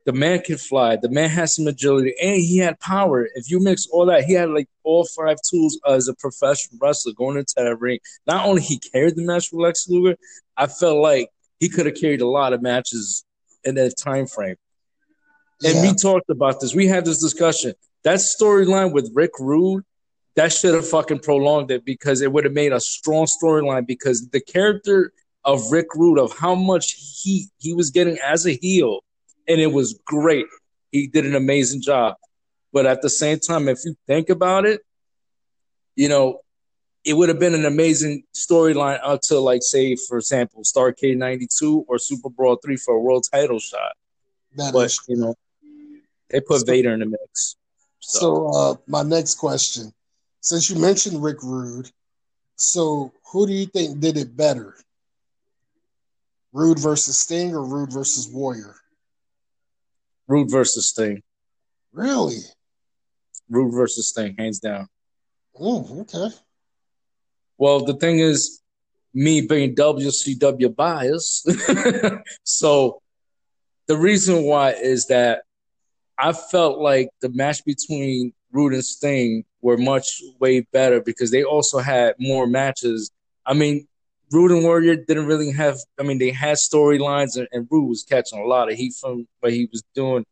the 0.05 0.13
man 0.13 0.41
can 0.41 0.57
fly, 0.57 0.97
the 0.97 1.09
man 1.09 1.29
has 1.29 1.55
some 1.55 1.67
agility, 1.67 2.13
and 2.21 2.35
he 2.35 2.57
had 2.57 2.79
power. 2.79 3.27
If 3.35 3.49
you 3.49 3.61
mix 3.61 3.87
all 3.87 4.05
that, 4.07 4.25
he 4.25 4.33
had 4.33 4.49
like 4.49 4.67
all 4.83 5.05
five 5.05 5.37
tools 5.49 5.79
as 5.87 6.07
a 6.07 6.13
professional 6.15 6.79
wrestler 6.81 7.13
going 7.13 7.37
into 7.37 7.53
that 7.57 7.79
ring. 7.79 7.99
Not 8.25 8.45
only 8.45 8.61
he 8.61 8.79
carried 8.79 9.15
the 9.15 9.25
match 9.25 9.49
with 9.51 9.61
Lex 9.61 9.87
Luger, 9.89 10.17
I 10.55 10.67
felt 10.67 10.97
like 10.97 11.29
he 11.59 11.69
could 11.69 11.85
have 11.85 11.95
carried 11.95 12.21
a 12.21 12.27
lot 12.27 12.53
of 12.53 12.61
matches 12.61 13.25
in 13.63 13.75
that 13.75 13.97
time 13.97 14.27
frame. 14.27 14.55
And 15.63 15.75
yeah. 15.75 15.81
we 15.81 15.95
talked 15.95 16.29
about 16.29 16.59
this. 16.59 16.75
We 16.75 16.87
had 16.87 17.05
this 17.05 17.19
discussion. 17.19 17.73
That 18.03 18.19
storyline 18.19 18.93
with 18.93 19.11
Rick 19.13 19.31
Rude, 19.39 19.83
that 20.35 20.53
should 20.53 20.75
have 20.75 20.87
fucking 20.87 21.19
prolonged 21.19 21.71
it 21.71 21.83
because 21.83 22.21
it 22.21 22.31
would 22.31 22.43
have 22.43 22.53
made 22.53 22.71
a 22.71 22.79
strong 22.79 23.25
storyline 23.25 23.87
because 23.87 24.29
the 24.29 24.39
character 24.39 25.11
of 25.43 25.71
Rick 25.71 25.87
Rude 25.95 26.19
of 26.19 26.37
how 26.37 26.53
much 26.53 26.93
heat 26.93 27.49
he 27.57 27.73
was 27.73 27.89
getting 27.89 28.19
as 28.23 28.45
a 28.45 28.51
heel, 28.51 28.99
and 29.47 29.59
it 29.59 29.71
was 29.71 29.99
great. 30.05 30.45
He 30.91 31.07
did 31.07 31.25
an 31.25 31.35
amazing 31.35 31.81
job. 31.81 32.15
But 32.71 32.85
at 32.85 33.01
the 33.01 33.09
same 33.09 33.39
time, 33.39 33.67
if 33.67 33.79
you 33.85 33.95
think 34.05 34.29
about 34.29 34.65
it, 34.65 34.81
you 35.95 36.09
know, 36.09 36.41
it 37.03 37.13
would 37.13 37.29
have 37.29 37.39
been 37.39 37.55
an 37.55 37.65
amazing 37.65 38.23
storyline 38.35 38.99
up 39.01 39.21
to 39.29 39.39
like, 39.39 39.61
say, 39.63 39.95
for 39.95 40.17
example, 40.17 40.61
Starcade 40.63 41.17
92 41.17 41.85
or 41.87 41.97
Super 41.97 42.29
Brawl 42.29 42.57
3 42.57 42.75
for 42.75 42.95
a 42.95 42.99
world 42.99 43.25
title 43.31 43.59
shot. 43.59 43.93
That 44.57 44.73
but, 44.73 44.85
is- 44.87 44.99
you 45.07 45.15
know, 45.15 45.35
they 46.29 46.41
put 46.41 46.59
so, 46.59 46.65
Vader 46.65 46.93
in 46.93 46.99
the 46.99 47.05
mix. 47.05 47.55
So, 47.99 48.19
so 48.19 48.47
uh, 48.49 48.75
my 48.87 49.03
next 49.03 49.35
question, 49.35 49.93
since 50.41 50.69
you 50.69 50.79
mentioned 50.79 51.21
Rick 51.21 51.43
Rude, 51.43 51.89
so 52.55 53.13
who 53.31 53.47
do 53.47 53.53
you 53.53 53.65
think 53.65 53.99
did 53.99 54.17
it 54.17 54.35
better? 54.35 54.75
Rude 56.53 56.79
versus 56.79 57.19
Sting 57.19 57.53
or 57.53 57.63
Rude 57.63 57.91
versus 57.91 58.27
Warrior? 58.31 58.75
Rude 60.27 60.49
versus 60.49 60.89
Sting. 60.89 61.21
Really? 61.93 62.39
Rude 63.49 63.73
versus 63.73 64.09
Sting, 64.09 64.35
hands 64.37 64.59
down. 64.59 64.87
Oh, 65.59 66.01
okay. 66.01 66.35
Well, 67.57 67.85
the 67.85 67.95
thing 67.95 68.19
is, 68.19 68.61
me 69.13 69.41
being 69.41 69.75
WCW 69.75 70.75
biased, 70.75 71.49
so 72.43 73.01
the 73.87 73.97
reason 73.97 74.43
why 74.43 74.71
is 74.71 75.07
that 75.07 75.43
I 76.17 76.33
felt 76.33 76.79
like 76.79 77.09
the 77.21 77.29
match 77.29 77.63
between 77.63 78.33
Rude 78.51 78.73
and 78.73 78.83
Sting 78.83 79.43
were 79.61 79.77
much 79.77 80.21
way 80.39 80.61
better 80.71 81.01
because 81.01 81.31
they 81.31 81.43
also 81.43 81.79
had 81.79 82.15
more 82.19 82.47
matches. 82.47 83.11
I 83.45 83.53
mean, 83.53 83.87
Rude 84.31 84.51
and 84.51 84.63
Warrior 84.63 84.95
didn't 84.95 85.27
really 85.27 85.51
have. 85.51 85.77
I 85.99 86.03
mean, 86.03 86.17
they 86.17 86.31
had 86.31 86.57
storylines, 86.57 87.37
and, 87.37 87.47
and 87.51 87.67
Rude 87.69 87.87
was 87.87 88.03
catching 88.03 88.39
a 88.39 88.45
lot 88.45 88.71
of 88.71 88.77
heat 88.77 88.93
from 88.99 89.27
what 89.39 89.53
he 89.53 89.67
was 89.71 89.83
doing, 89.93 90.25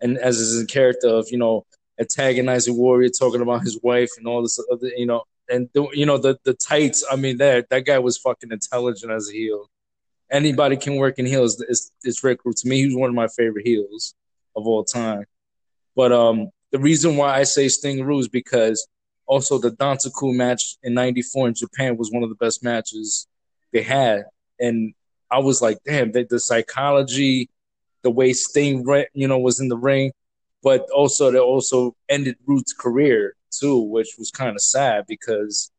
and 0.00 0.18
as 0.18 0.38
his 0.38 0.64
character 0.66 1.08
of 1.08 1.28
you 1.30 1.38
know 1.38 1.64
antagonizing 1.98 2.76
Warrior, 2.76 3.08
talking 3.08 3.40
about 3.40 3.62
his 3.62 3.78
wife 3.82 4.10
and 4.18 4.26
all 4.26 4.42
this 4.42 4.58
other, 4.70 4.88
you 4.96 5.06
know, 5.06 5.24
and 5.48 5.68
the, 5.72 5.86
you 5.92 6.04
know 6.04 6.18
the 6.18 6.38
the 6.44 6.54
tights. 6.54 7.04
I 7.10 7.16
mean, 7.16 7.38
that 7.38 7.70
that 7.70 7.86
guy 7.86 7.98
was 7.98 8.18
fucking 8.18 8.52
intelligent 8.52 9.12
as 9.12 9.30
a 9.30 9.32
heel. 9.32 9.70
Anybody 10.30 10.76
can 10.76 10.96
work 10.96 11.18
in 11.18 11.24
heels. 11.24 11.58
It's, 11.68 11.90
it's 12.02 12.22
Rick 12.22 12.40
Rude. 12.44 12.56
To 12.56 12.68
me, 12.68 12.80
he 12.80 12.86
was 12.86 12.96
one 12.96 13.08
of 13.08 13.14
my 13.14 13.28
favorite 13.28 13.66
heels 13.66 14.14
of 14.58 14.66
all 14.66 14.84
time. 14.84 15.24
But 15.96 16.12
um, 16.12 16.50
the 16.70 16.78
reason 16.78 17.16
why 17.16 17.38
I 17.38 17.44
say 17.44 17.68
Sting 17.68 18.04
rules 18.04 18.28
because 18.28 18.86
also 19.26 19.58
the 19.58 19.70
Dontaku 19.70 20.34
match 20.34 20.76
in 20.82 20.94
'94 20.94 21.48
in 21.48 21.54
Japan 21.54 21.96
was 21.96 22.10
one 22.10 22.22
of 22.22 22.28
the 22.28 22.34
best 22.34 22.62
matches 22.62 23.26
they 23.72 23.82
had, 23.82 24.24
and 24.60 24.94
I 25.30 25.38
was 25.38 25.60
like, 25.60 25.78
damn, 25.84 26.12
the, 26.12 26.26
the 26.28 26.40
psychology, 26.40 27.50
the 28.02 28.10
way 28.10 28.32
Sting, 28.32 28.84
you 29.14 29.28
know, 29.28 29.38
was 29.38 29.60
in 29.60 29.68
the 29.68 29.76
ring, 29.76 30.12
but 30.62 30.88
also 30.90 31.30
they 31.30 31.38
also 31.38 31.94
ended 32.08 32.36
Rude's 32.46 32.72
career 32.72 33.34
too, 33.50 33.80
which 33.80 34.14
was 34.18 34.30
kind 34.30 34.56
of 34.56 34.62
sad 34.62 35.04
because, 35.06 35.70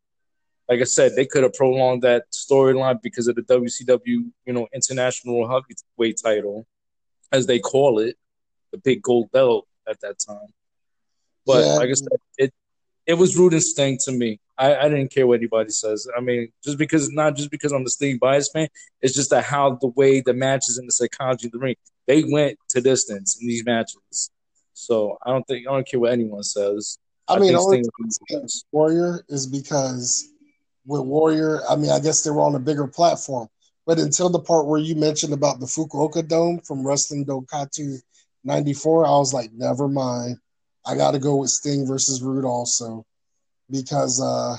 like 0.68 0.82
I 0.82 0.86
said, 0.86 1.16
they 1.16 1.26
could 1.26 1.44
have 1.44 1.54
prolonged 1.54 2.04
that 2.04 2.26
storyline 2.32 3.02
because 3.02 3.28
of 3.28 3.36
the 3.36 3.42
WCW, 3.42 4.02
you 4.06 4.54
know, 4.54 4.68
International 4.74 5.48
Heavyweight 5.48 6.20
title, 6.24 6.66
as 7.32 7.48
they 7.48 7.60
call 7.60 8.00
it, 8.00 8.18
the 8.72 8.78
big 8.78 9.02
gold 9.02 9.32
belt 9.32 9.68
at 9.88 10.00
that 10.02 10.18
time. 10.20 10.48
But 11.46 11.66
yeah. 11.66 11.74
like 11.74 11.90
I 11.90 11.94
said, 11.94 12.08
it 12.38 12.54
it 13.06 13.14
was 13.16 13.36
Rude 13.36 13.54
and 13.54 13.64
Sting 13.64 13.98
to 14.06 14.12
me. 14.12 14.40
I, 14.58 14.76
I 14.76 14.90
didn't 14.90 15.12
care 15.12 15.26
what 15.26 15.40
anybody 15.40 15.72
says. 15.72 16.08
I 16.16 16.22
mean, 16.22 16.52
just 16.64 16.78
because 16.78 17.10
not 17.12 17.36
just 17.36 17.50
because 17.50 17.72
I'm 17.72 17.86
a 17.86 17.90
Sting 17.90 18.18
bias 18.18 18.50
fan, 18.50 18.68
it's 19.02 19.16
just 19.16 19.32
that 19.32 19.46
how 19.46 19.78
the 19.82 19.88
way 19.88 20.22
the 20.22 20.34
matches 20.34 20.78
and 20.78 20.88
the 20.88 20.92
psychology 20.92 21.48
of 21.48 21.54
the 21.54 21.60
ring, 21.60 21.76
they 22.08 22.24
went 22.24 22.60
to 22.70 22.82
distance 22.82 23.40
in 23.42 23.48
these 23.48 23.66
matches. 23.66 24.30
So 24.74 25.18
I 25.26 25.32
don't 25.32 25.46
think 25.48 25.68
I 25.68 25.72
don't 25.72 25.88
care 25.88 26.00
what 26.00 26.12
anyone 26.12 26.44
says. 26.44 26.98
I, 27.28 27.36
I 27.36 27.40
mean, 27.40 27.56
only 27.56 27.84
Warrior 28.72 29.24
is 29.30 29.48
because 29.48 30.30
with 30.86 31.02
Warrior, 31.02 31.62
I 31.70 31.76
mean, 31.76 31.92
I 31.92 32.00
guess 32.00 32.24
they 32.24 32.32
were 32.32 32.42
on 32.42 32.56
a 32.56 32.60
bigger 32.60 32.88
platform. 32.88 33.48
But 33.86 33.98
until 33.98 34.30
the 34.30 34.40
part 34.40 34.68
where 34.68 34.80
you 34.80 34.96
mentioned 34.96 35.34
about 35.34 35.60
the 35.60 35.66
Fukuoka 35.66 36.28
Dome 36.28 36.60
from 36.60 36.86
Wrestling 36.86 37.26
Dontaku 37.26 38.00
94, 38.44 39.06
I 39.06 39.10
was 39.12 39.34
like, 39.34 39.52
never 39.54 39.88
mind. 39.88 40.38
I 40.86 40.96
got 40.96 41.12
to 41.12 41.20
go 41.20 41.36
with 41.36 41.50
Sting 41.50 41.86
versus 41.86 42.22
Rude 42.22 42.46
also 42.46 43.06
because 43.70 44.22
uh, 44.22 44.58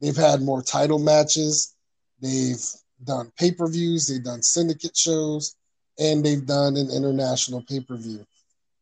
they've 0.00 0.16
had 0.16 0.42
more 0.42 0.62
title 0.62 0.98
matches. 0.98 1.74
They've 2.20 2.64
done 3.04 3.30
pay 3.38 3.52
per 3.52 3.68
views, 3.68 4.08
they've 4.08 4.24
done 4.24 4.42
syndicate 4.42 4.96
shows, 4.96 5.54
and 5.98 6.24
they've 6.24 6.44
done 6.44 6.76
an 6.76 6.90
international 6.90 7.62
pay 7.68 7.80
per 7.80 7.96
view. 7.96 8.24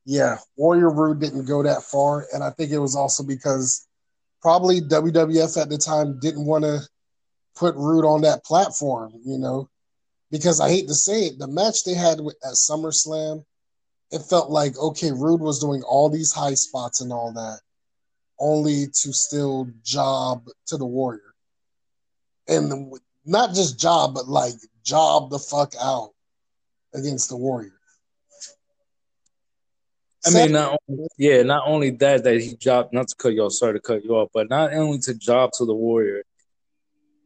Yeah, 0.04 0.38
Warrior 0.56 0.90
Rude 0.90 1.20
didn't 1.20 1.46
go 1.46 1.62
that 1.64 1.82
far. 1.82 2.26
And 2.32 2.42
I 2.42 2.50
think 2.50 2.70
it 2.70 2.78
was 2.78 2.94
also 2.94 3.24
because 3.24 3.86
probably 4.40 4.80
WWF 4.80 5.60
at 5.60 5.68
the 5.68 5.78
time 5.78 6.20
didn't 6.20 6.46
want 6.46 6.64
to 6.64 6.80
put 7.56 7.74
Rude 7.74 8.04
on 8.04 8.20
that 8.22 8.44
platform, 8.44 9.12
you 9.24 9.38
know, 9.38 9.68
because 10.30 10.60
I 10.60 10.68
hate 10.68 10.86
to 10.88 10.94
say 10.94 11.26
it, 11.26 11.38
the 11.38 11.48
match 11.48 11.84
they 11.84 11.94
had 11.94 12.20
at 12.20 12.54
SummerSlam 12.54 13.44
it 14.10 14.22
felt 14.22 14.50
like 14.50 14.78
okay, 14.78 15.10
Rude 15.12 15.40
was 15.40 15.60
doing 15.60 15.82
all 15.82 16.08
these 16.08 16.32
high 16.32 16.54
spots 16.54 17.00
and 17.00 17.12
all 17.12 17.32
that, 17.32 17.60
only 18.38 18.86
to 18.86 19.12
still 19.12 19.68
job 19.82 20.46
to 20.66 20.76
the 20.76 20.86
Warrior, 20.86 21.34
and 22.48 22.92
not 23.24 23.54
just 23.54 23.78
job, 23.78 24.14
but 24.14 24.28
like 24.28 24.54
job 24.84 25.30
the 25.30 25.38
fuck 25.38 25.74
out 25.80 26.10
against 26.94 27.28
the 27.28 27.36
Warrior. 27.36 27.72
I 30.26 30.30
mean, 30.30 30.52
not 30.52 30.78
only, 30.88 31.06
yeah, 31.18 31.42
not 31.42 31.64
only 31.66 31.90
that 31.90 32.24
that 32.24 32.40
he 32.40 32.56
dropped. 32.56 32.92
Not 32.92 33.08
to 33.08 33.16
cut 33.16 33.34
you 33.34 33.42
off, 33.42 33.52
sorry 33.52 33.74
to 33.74 33.80
cut 33.80 34.04
you 34.04 34.10
off, 34.16 34.30
but 34.34 34.48
not 34.48 34.72
only 34.72 34.98
to 35.00 35.14
job 35.14 35.52
to 35.58 35.64
the 35.64 35.74
Warrior. 35.74 36.22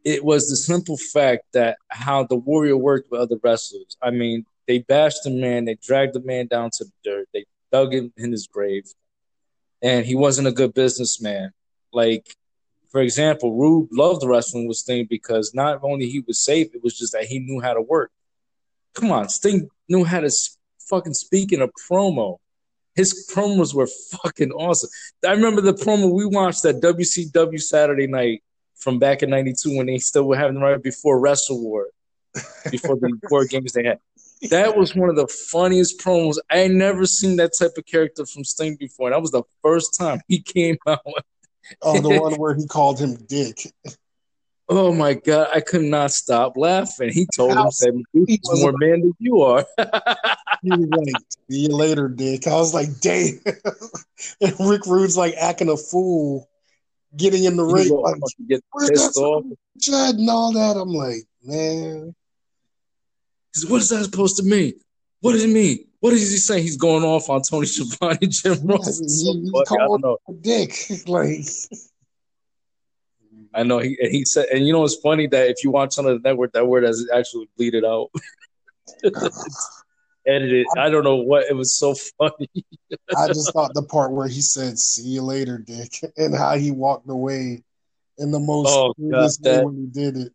It 0.02 0.24
was 0.24 0.48
the 0.48 0.56
simple 0.56 0.96
fact 0.96 1.44
that 1.52 1.76
how 1.88 2.24
the 2.24 2.36
Warrior 2.36 2.76
worked 2.76 3.10
with 3.10 3.20
other 3.20 3.36
wrestlers. 3.42 3.96
I 4.02 4.10
mean, 4.10 4.46
they 4.66 4.78
bashed 4.78 5.24
the 5.24 5.30
man. 5.30 5.64
They 5.64 5.74
dragged 5.74 6.14
the 6.14 6.20
man 6.20 6.46
down 6.46 6.70
to 6.74 6.84
the 6.84 6.92
dirt. 7.04 7.28
They 7.32 7.46
dug 7.72 7.92
him 7.92 8.12
in 8.16 8.32
his 8.32 8.46
grave, 8.46 8.84
and 9.82 10.04
he 10.04 10.14
wasn't 10.14 10.48
a 10.48 10.52
good 10.52 10.74
businessman. 10.74 11.52
Like, 11.92 12.36
for 12.90 13.00
example, 13.00 13.56
Rude 13.56 13.88
loved 13.92 14.22
the 14.22 14.28
wrestling 14.28 14.66
with 14.66 14.76
Sting 14.76 15.06
because 15.08 15.54
not 15.54 15.80
only 15.82 16.08
he 16.08 16.20
was 16.20 16.42
safe, 16.42 16.74
it 16.74 16.82
was 16.82 16.98
just 16.98 17.12
that 17.12 17.24
he 17.24 17.38
knew 17.38 17.60
how 17.60 17.74
to 17.74 17.80
work. 17.80 18.10
Come 18.94 19.12
on, 19.12 19.28
Sting 19.28 19.68
knew 19.88 20.04
how 20.04 20.20
to 20.20 20.30
fucking 20.88 21.14
speak 21.14 21.52
in 21.52 21.62
a 21.62 21.68
promo. 21.68 22.38
His 22.96 23.30
promos 23.32 23.72
were 23.72 23.86
fucking 23.86 24.50
awesome. 24.50 24.90
I 25.26 25.32
remember 25.32 25.60
the 25.60 25.72
promo 25.72 26.12
we 26.12 26.26
watched 26.26 26.64
at 26.64 26.76
WCW 26.76 27.60
Saturday 27.62 28.08
night 28.08 28.42
from 28.74 28.98
back 28.98 29.22
in 29.22 29.30
'92 29.30 29.76
when 29.76 29.86
they 29.86 29.98
still 29.98 30.24
were 30.24 30.36
having 30.36 30.58
right 30.58 30.82
before 30.82 31.20
Wrestle 31.20 31.62
War, 31.62 31.86
before 32.70 32.96
the 32.96 33.16
War 33.30 33.44
Games 33.44 33.72
they 33.72 33.84
had 33.84 34.00
that 34.48 34.76
was 34.76 34.94
one 34.94 35.10
of 35.10 35.16
the 35.16 35.28
funniest 35.28 36.00
promos. 36.00 36.36
I 36.50 36.66
never 36.68 37.04
seen 37.06 37.36
that 37.36 37.52
type 37.58 37.72
of 37.76 37.84
character 37.86 38.24
from 38.24 38.44
Sting 38.44 38.76
before. 38.76 39.10
That 39.10 39.20
was 39.20 39.30
the 39.30 39.42
first 39.62 39.98
time 39.98 40.20
he 40.28 40.40
came 40.40 40.78
out. 40.86 41.00
oh, 41.82 42.00
the 42.00 42.20
one 42.20 42.34
where 42.36 42.54
he 42.54 42.66
called 42.66 42.98
him 42.98 43.16
Dick. 43.28 43.72
Oh 44.72 44.94
my 44.94 45.14
god, 45.14 45.48
I 45.52 45.60
could 45.60 45.82
not 45.82 46.12
stop 46.12 46.56
laughing. 46.56 47.10
He 47.12 47.26
told 47.34 47.50
him 47.50 47.56
that 47.64 48.04
he's 48.12 48.38
more 48.44 48.72
man 48.78 49.00
than 49.00 49.14
you 49.18 49.42
are. 49.42 49.66
he 50.62 50.70
was 50.70 50.88
like, 50.88 51.22
"See 51.50 51.62
you 51.62 51.76
later, 51.76 52.08
Dick." 52.08 52.46
I 52.46 52.54
was 52.54 52.72
like, 52.72 52.88
"Damn!" 53.00 53.40
and 54.40 54.54
Rick 54.60 54.86
Rude's 54.86 55.16
like 55.16 55.34
acting 55.34 55.70
a 55.70 55.76
fool, 55.76 56.48
getting 57.16 57.44
in 57.44 57.56
the 57.56 57.64
ring, 57.64 57.88
like, 57.88 58.20
get 58.48 58.62
pissed 58.78 59.16
off, 59.16 59.44
and 59.44 60.30
all 60.30 60.52
that. 60.52 60.80
I'm 60.80 60.90
like, 60.90 61.24
man. 61.42 62.14
He's, 63.54 63.66
what 63.66 63.82
is 63.82 63.88
that 63.88 64.04
supposed 64.04 64.36
to 64.36 64.42
mean? 64.42 64.74
What 65.20 65.32
does 65.32 65.44
it 65.44 65.50
mean? 65.50 65.86
What 66.00 66.12
is 66.12 66.30
he 66.30 66.36
saying? 66.38 66.62
He's 66.62 66.76
going 66.76 67.04
off 67.04 67.28
on 67.28 67.42
Tony 67.42 67.66
Schiavone, 67.66 68.26
Jim 68.28 68.66
Ross. 68.66 68.98
So 68.98 69.32
he, 69.32 69.40
he 69.42 69.52
I 69.58 69.86
don't 69.86 70.02
know. 70.02 70.18
Dick, 70.40 70.74
like. 71.06 71.44
I 73.52 73.64
know 73.64 73.78
he 73.78 73.96
he 74.00 74.24
said, 74.24 74.46
and 74.52 74.64
you 74.64 74.72
know 74.72 74.84
it's 74.84 74.96
funny 74.96 75.26
that 75.26 75.50
if 75.50 75.64
you 75.64 75.72
watch 75.72 75.98
on 75.98 76.04
the 76.04 76.20
network, 76.20 76.52
that 76.52 76.68
word 76.68 76.84
has 76.84 77.04
actually 77.12 77.48
bleeded 77.56 77.84
out. 77.84 78.10
edited. 80.26 80.66
I 80.76 80.88
don't 80.88 81.04
know 81.04 81.16
what 81.16 81.46
it 81.48 81.54
was 81.54 81.76
so 81.76 81.94
funny. 82.18 82.48
I 83.16 83.28
just 83.28 83.52
thought 83.52 83.74
the 83.74 83.82
part 83.82 84.12
where 84.12 84.28
he 84.28 84.40
said 84.40 84.78
"See 84.78 85.08
you 85.08 85.22
later, 85.22 85.58
Dick," 85.58 85.92
and 86.16 86.34
how 86.34 86.56
he 86.56 86.70
walked 86.70 87.08
away 87.08 87.62
in 88.18 88.30
the 88.30 88.40
most 88.40 88.68
oh, 88.68 88.94
God, 89.10 89.30
that, 89.42 89.64
when 89.64 89.76
he 89.76 89.86
did 89.86 90.16
it. 90.16 90.32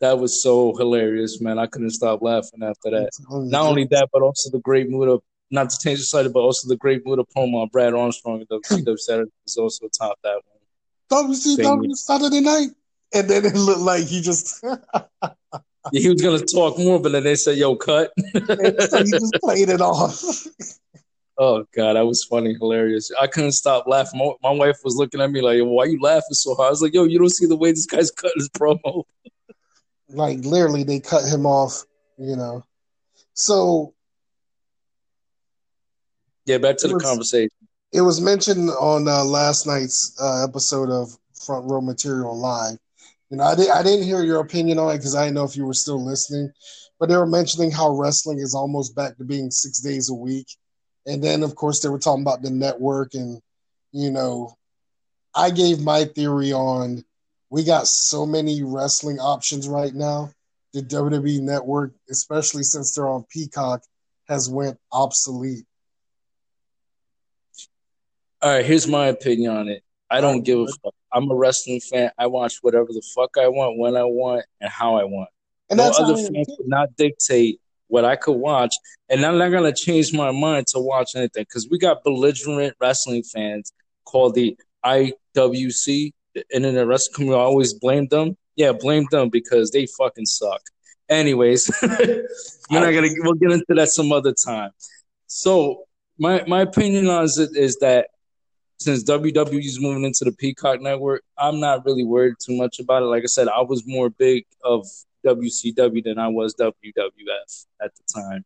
That 0.00 0.18
was 0.18 0.42
so 0.42 0.74
hilarious, 0.76 1.40
man. 1.40 1.58
I 1.58 1.66
couldn't 1.66 1.90
stop 1.90 2.22
laughing 2.22 2.62
after 2.62 2.90
that. 2.90 3.10
Not 3.28 3.66
only 3.66 3.84
that, 3.90 4.08
but 4.12 4.22
also 4.22 4.50
the 4.50 4.60
great 4.60 4.88
mood 4.88 5.08
of 5.08 5.22
not 5.50 5.68
to 5.70 5.78
change 5.78 5.98
the 5.98 6.04
side, 6.04 6.32
but 6.32 6.40
also 6.40 6.68
the 6.68 6.76
great 6.76 7.04
mood 7.04 7.18
of 7.18 7.26
promo 7.36 7.62
on 7.62 7.68
Brad 7.68 7.92
Armstrong 7.92 8.40
at 8.40 8.48
WCW 8.48 8.98
Saturday 8.98 9.30
was 9.44 9.56
also 9.56 9.88
top 9.88 10.18
that 10.22 10.40
one. 11.10 11.28
WCW 11.28 11.94
Saturday 11.96 12.40
night, 12.40 12.68
and 13.12 13.28
then 13.28 13.44
it 13.44 13.54
looked 13.54 13.80
like 13.80 14.04
he 14.04 14.22
just. 14.22 14.64
he 15.92 16.08
was 16.08 16.22
gonna 16.22 16.38
talk 16.46 16.78
more, 16.78 17.00
but 17.00 17.12
then 17.12 17.24
they 17.24 17.34
said, 17.34 17.58
"Yo, 17.58 17.76
cut." 17.76 18.12
so 18.16 19.04
he 19.04 19.10
just 19.10 19.34
played 19.42 19.68
it 19.68 19.80
off. 19.80 20.22
Oh 21.42 21.64
god, 21.74 21.94
that 21.94 22.06
was 22.06 22.22
funny, 22.22 22.54
hilarious. 22.60 23.10
I 23.18 23.26
couldn't 23.26 23.52
stop 23.52 23.86
laughing. 23.86 24.20
My, 24.20 24.50
my 24.50 24.50
wife 24.50 24.76
was 24.84 24.96
looking 24.96 25.22
at 25.22 25.30
me 25.30 25.40
like, 25.40 25.58
"Why 25.62 25.84
are 25.84 25.86
you 25.86 25.98
laughing 25.98 26.32
so 26.32 26.54
hard?" 26.54 26.66
I 26.66 26.70
was 26.70 26.82
like, 26.82 26.92
"Yo, 26.92 27.04
you 27.04 27.18
don't 27.18 27.30
see 27.30 27.46
the 27.46 27.56
way 27.56 27.70
this 27.70 27.86
guy's 27.86 28.10
cutting 28.10 28.34
his 28.36 28.50
promo." 28.50 29.04
Like 30.10 30.38
literally, 30.44 30.84
they 30.84 31.00
cut 31.00 31.24
him 31.24 31.46
off. 31.46 31.84
You 32.18 32.36
know, 32.36 32.64
so 33.32 33.94
yeah. 36.46 36.58
Back 36.58 36.76
to 36.78 36.88
the 36.88 36.94
was, 36.94 37.02
conversation. 37.02 37.50
It 37.92 38.02
was 38.02 38.20
mentioned 38.20 38.70
on 38.70 39.08
uh, 39.08 39.24
last 39.24 39.66
night's 39.66 40.16
uh, 40.20 40.44
episode 40.44 40.90
of 40.90 41.16
Front 41.34 41.70
Row 41.70 41.80
Material 41.80 42.36
Live. 42.38 42.78
You 43.30 43.36
know, 43.36 43.44
I, 43.44 43.54
did, 43.54 43.70
I 43.70 43.82
didn't 43.82 44.04
hear 44.04 44.24
your 44.24 44.40
opinion 44.40 44.78
on 44.78 44.94
it 44.94 44.98
because 44.98 45.14
I 45.14 45.24
didn't 45.24 45.36
know 45.36 45.44
if 45.44 45.56
you 45.56 45.64
were 45.64 45.74
still 45.74 46.04
listening, 46.04 46.50
but 46.98 47.08
they 47.08 47.16
were 47.16 47.26
mentioning 47.26 47.70
how 47.70 47.90
wrestling 47.90 48.38
is 48.38 48.56
almost 48.56 48.96
back 48.96 49.16
to 49.18 49.24
being 49.24 49.52
six 49.52 49.78
days 49.78 50.10
a 50.10 50.14
week 50.14 50.48
and 51.06 51.22
then, 51.22 51.42
of 51.42 51.54
course, 51.54 51.80
they 51.80 51.88
were 51.88 51.98
talking 51.98 52.22
about 52.22 52.42
the 52.42 52.50
network. 52.50 53.14
And, 53.14 53.40
you 53.92 54.10
know, 54.10 54.54
I 55.34 55.50
gave 55.50 55.80
my 55.80 56.04
theory 56.04 56.52
on 56.52 57.04
we 57.50 57.64
got 57.64 57.86
so 57.86 58.24
many 58.24 58.62
wrestling 58.62 59.18
options 59.18 59.68
right 59.68 59.92
now. 59.92 60.30
The 60.72 60.82
WWE 60.82 61.40
network, 61.40 61.92
especially 62.08 62.62
since 62.62 62.94
they're 62.94 63.08
on 63.08 63.24
Peacock, 63.28 63.82
has 64.28 64.48
went 64.48 64.78
obsolete. 64.92 65.64
All 68.40 68.50
right, 68.50 68.64
here's 68.64 68.86
my 68.86 69.06
opinion 69.06 69.54
on 69.54 69.68
it. 69.68 69.82
I 70.08 70.20
don't 70.20 70.42
give 70.42 70.60
a 70.60 70.66
fuck. 70.66 70.94
I'm 71.12 71.30
a 71.30 71.34
wrestling 71.34 71.80
fan. 71.80 72.10
I 72.16 72.28
watch 72.28 72.58
whatever 72.62 72.86
the 72.88 73.02
fuck 73.14 73.36
I 73.36 73.48
want, 73.48 73.78
when 73.78 73.96
I 73.96 74.04
want, 74.04 74.44
and 74.60 74.70
how 74.70 74.96
I 74.96 75.04
want. 75.04 75.28
And 75.68 75.78
no 75.78 75.90
other 75.90 76.16
fans 76.16 76.48
would 76.58 76.68
not 76.68 76.96
dictate 76.96 77.60
what 77.88 78.04
I 78.04 78.14
could 78.14 78.36
watch, 78.36 78.74
and 79.08 79.26
I'm 79.26 79.38
not 79.38 79.50
gonna 79.50 79.74
change 79.74 80.12
my 80.12 80.30
mind 80.30 80.68
to 80.68 80.78
watch 80.78 81.16
anything 81.16 81.42
because 81.42 81.68
we 81.68 81.78
got 81.78 82.04
belligerent 82.04 82.76
wrestling 82.80 83.24
fans 83.24 83.72
called 84.04 84.36
the 84.36 84.56
IWC, 84.84 86.12
the 86.34 86.44
Internet 86.54 86.86
Wrestling 86.86 87.14
Community. 87.14 87.40
always 87.40 87.74
blame 87.74 88.06
them. 88.08 88.36
Yeah, 88.56 88.72
blame 88.72 89.06
them 89.10 89.28
because 89.28 89.70
they 89.70 89.86
fucking 89.86 90.26
suck. 90.26 90.60
Anyways, 91.08 91.70
we're 91.82 92.80
not 92.80 92.92
gonna 92.92 93.08
we'll 93.18 93.34
get 93.34 93.52
into 93.52 93.74
that 93.74 93.88
some 93.88 94.12
other 94.12 94.32
time. 94.32 94.70
So 95.26 95.84
my 96.18 96.44
my 96.46 96.60
opinion 96.60 97.08
on 97.08 97.24
it 97.24 97.56
is 97.56 97.76
that 97.78 98.08
since 98.78 99.04
WWE 99.04 99.58
is 99.58 99.80
moving 99.80 100.04
into 100.04 100.24
the 100.24 100.32
Peacock 100.32 100.80
network, 100.80 101.22
I'm 101.36 101.60
not 101.60 101.84
really 101.84 102.04
worried 102.04 102.36
too 102.40 102.56
much 102.56 102.80
about 102.80 103.02
it. 103.02 103.06
Like 103.06 103.24
I 103.24 103.26
said, 103.26 103.48
I 103.48 103.60
was 103.60 103.82
more 103.86 104.08
big 104.08 104.46
of 104.64 104.86
WCW 105.26 106.02
than 106.02 106.18
I 106.18 106.28
was 106.28 106.54
WWF 106.54 107.66
at 107.82 107.92
the 107.94 108.20
time 108.20 108.44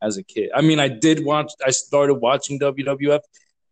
as 0.00 0.16
a 0.16 0.22
kid. 0.22 0.50
I 0.54 0.62
mean, 0.62 0.80
I 0.80 0.88
did 0.88 1.24
watch, 1.24 1.52
I 1.64 1.70
started 1.70 2.14
watching 2.14 2.58
WWF, 2.58 3.20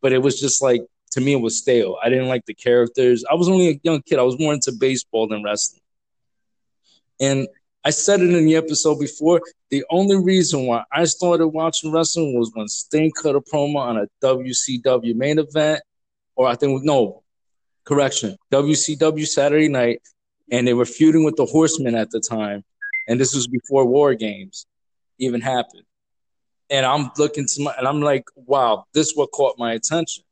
but 0.01 0.13
it 0.13 0.19
was 0.19 0.39
just 0.41 0.63
like, 0.63 0.83
to 1.13 1.21
me, 1.21 1.35
it 1.35 1.41
was 1.41 1.59
stale. 1.59 1.97
I 2.03 2.09
didn't 2.09 2.29
like 2.29 2.47
the 2.47 2.55
characters. 2.55 3.25
I 3.31 3.35
was 3.35 3.49
only 3.49 3.69
a 3.69 3.81
young 3.83 4.03
kid. 4.03 4.19
I 4.19 4.23
was 4.23 4.39
more 4.39 4.55
into 4.55 4.73
baseball 4.73 5.29
than 5.29 5.43
wrestling. 5.43 5.83
And 7.21 7.49
I 7.85 7.91
said 7.91 8.21
it 8.21 8.33
in 8.33 8.45
the 8.45 8.57
episode 8.57 8.99
before. 8.99 9.41
The 9.71 9.85
only 9.91 10.17
reason 10.17 10.67
why 10.67 10.85
I 10.93 11.05
started 11.05 11.49
watching 11.49 11.93
wrestling 11.93 12.39
was 12.39 12.51
when 12.55 12.69
Sting 12.69 13.11
cut 13.11 13.37
a 13.37 13.41
promo 13.41 13.77
on 13.77 13.99
a 13.99 14.07
WCW 14.23 15.15
main 15.15 15.39
event, 15.39 15.83
or 16.37 16.49
I 16.49 16.55
think 16.55 16.83
no, 16.85 17.23
correction, 17.85 18.37
WCW 18.53 19.27
Saturday 19.27 19.69
Night, 19.69 20.01
and 20.51 20.67
they 20.67 20.75
were 20.75 20.85
feuding 20.85 21.25
with 21.25 21.37
the 21.37 21.45
Horsemen 21.45 21.95
at 21.95 22.11
the 22.11 22.21
time, 22.21 22.65
and 23.09 23.21
this 23.21 23.35
was 23.35 23.47
before 23.47 23.85
War 23.85 24.15
Games 24.15 24.67
even 25.19 25.41
happened. 25.41 25.85
And 26.71 26.87
I'm 26.87 27.11
looking 27.19 27.47
to 27.47 27.63
my, 27.63 27.75
and 27.77 27.87
I'm 27.87 28.01
like, 28.01 28.25
wow, 28.35 28.85
this 28.95 29.13
what 29.15 29.31
caught 29.33 29.59
my 29.59 29.73
attention. 29.73 30.25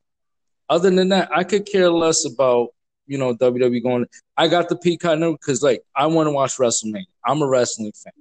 Other 0.70 0.88
than 0.88 1.09
that, 1.09 1.28
I 1.35 1.42
could 1.42 1.66
care 1.66 1.90
less 1.90 2.24
about 2.24 2.68
you 3.09 3.18
know 3.18 3.35
WWE 3.35 3.83
going. 3.83 4.06
I 4.37 4.46
got 4.46 4.68
the 4.68 4.76
Peacock 4.76 5.18
network 5.18 5.40
because 5.40 5.62
like 5.62 5.83
I 5.96 6.06
want 6.06 6.28
to 6.28 6.30
watch 6.30 6.56
WrestleMania. 6.56 7.06
I'm 7.26 7.42
a 7.42 7.46
wrestling 7.46 7.92
fan. 7.92 8.12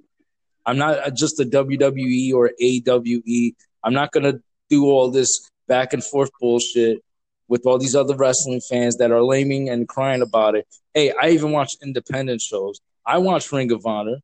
I'm 0.66 0.76
not 0.76 0.98
uh, 0.98 1.10
just 1.10 1.38
a 1.38 1.44
WWE 1.44 2.34
or 2.34 2.50
AWE. 2.60 3.52
I'm 3.84 3.94
not 3.94 4.10
gonna 4.10 4.40
do 4.68 4.86
all 4.86 5.10
this 5.10 5.48
back 5.68 5.92
and 5.92 6.02
forth 6.02 6.30
bullshit 6.40 6.98
with 7.46 7.66
all 7.66 7.78
these 7.78 7.94
other 7.94 8.16
wrestling 8.16 8.60
fans 8.68 8.96
that 8.96 9.12
are 9.12 9.22
laming 9.22 9.70
and 9.70 9.88
crying 9.88 10.20
about 10.20 10.56
it. 10.56 10.66
Hey, 10.92 11.12
I 11.22 11.30
even 11.30 11.52
watch 11.52 11.76
independent 11.82 12.40
shows. 12.40 12.80
I 13.06 13.18
watch 13.18 13.50
Ring 13.52 13.70
of 13.70 13.86
Honor. 13.86 14.16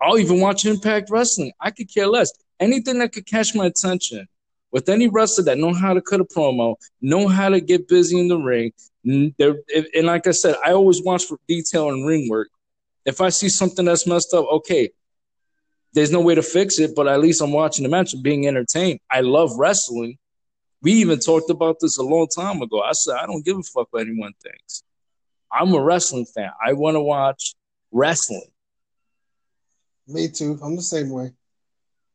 I'll 0.00 0.18
even 0.18 0.40
watch 0.40 0.64
Impact 0.64 1.10
Wrestling. 1.10 1.52
I 1.60 1.72
could 1.72 1.92
care 1.92 2.06
less. 2.06 2.32
Anything 2.60 3.00
that 3.00 3.12
could 3.12 3.26
catch 3.26 3.54
my 3.54 3.66
attention 3.66 4.28
with 4.74 4.88
any 4.88 5.06
wrestler 5.06 5.44
that 5.44 5.56
know 5.56 5.72
how 5.72 5.94
to 5.94 6.02
cut 6.02 6.20
a 6.20 6.24
promo, 6.24 6.74
know 7.00 7.28
how 7.28 7.48
to 7.48 7.60
get 7.60 7.86
busy 7.86 8.18
in 8.18 8.26
the 8.26 8.36
ring. 8.36 8.72
And 9.04 9.32
like 10.06 10.26
I 10.26 10.32
said, 10.32 10.56
I 10.66 10.72
always 10.72 11.00
watch 11.00 11.26
for 11.26 11.38
detail 11.46 11.90
and 11.90 12.04
ring 12.04 12.28
work. 12.28 12.48
If 13.06 13.20
I 13.20 13.28
see 13.28 13.48
something 13.48 13.84
that's 13.84 14.04
messed 14.04 14.34
up, 14.34 14.46
okay, 14.50 14.90
there's 15.92 16.10
no 16.10 16.20
way 16.20 16.34
to 16.34 16.42
fix 16.42 16.80
it, 16.80 16.96
but 16.96 17.06
at 17.06 17.20
least 17.20 17.40
I'm 17.40 17.52
watching 17.52 17.84
the 17.84 17.88
match 17.88 18.14
and 18.14 18.22
being 18.24 18.48
entertained. 18.48 18.98
I 19.08 19.20
love 19.20 19.52
wrestling. 19.56 20.18
We 20.82 20.94
even 20.94 21.20
talked 21.20 21.50
about 21.50 21.76
this 21.80 21.98
a 21.98 22.02
long 22.02 22.26
time 22.26 22.60
ago. 22.60 22.80
I 22.80 22.94
said, 22.94 23.14
I 23.14 23.26
don't 23.26 23.44
give 23.44 23.56
a 23.56 23.62
fuck 23.62 23.86
what 23.92 24.02
anyone 24.02 24.32
thinks. 24.42 24.82
I'm 25.52 25.72
a 25.72 25.80
wrestling 25.80 26.26
fan. 26.26 26.50
I 26.66 26.72
want 26.72 26.96
to 26.96 27.00
watch 27.00 27.54
wrestling. 27.92 28.50
Me 30.08 30.26
too. 30.26 30.58
I'm 30.60 30.74
the 30.74 30.82
same 30.82 31.10
way. 31.10 31.30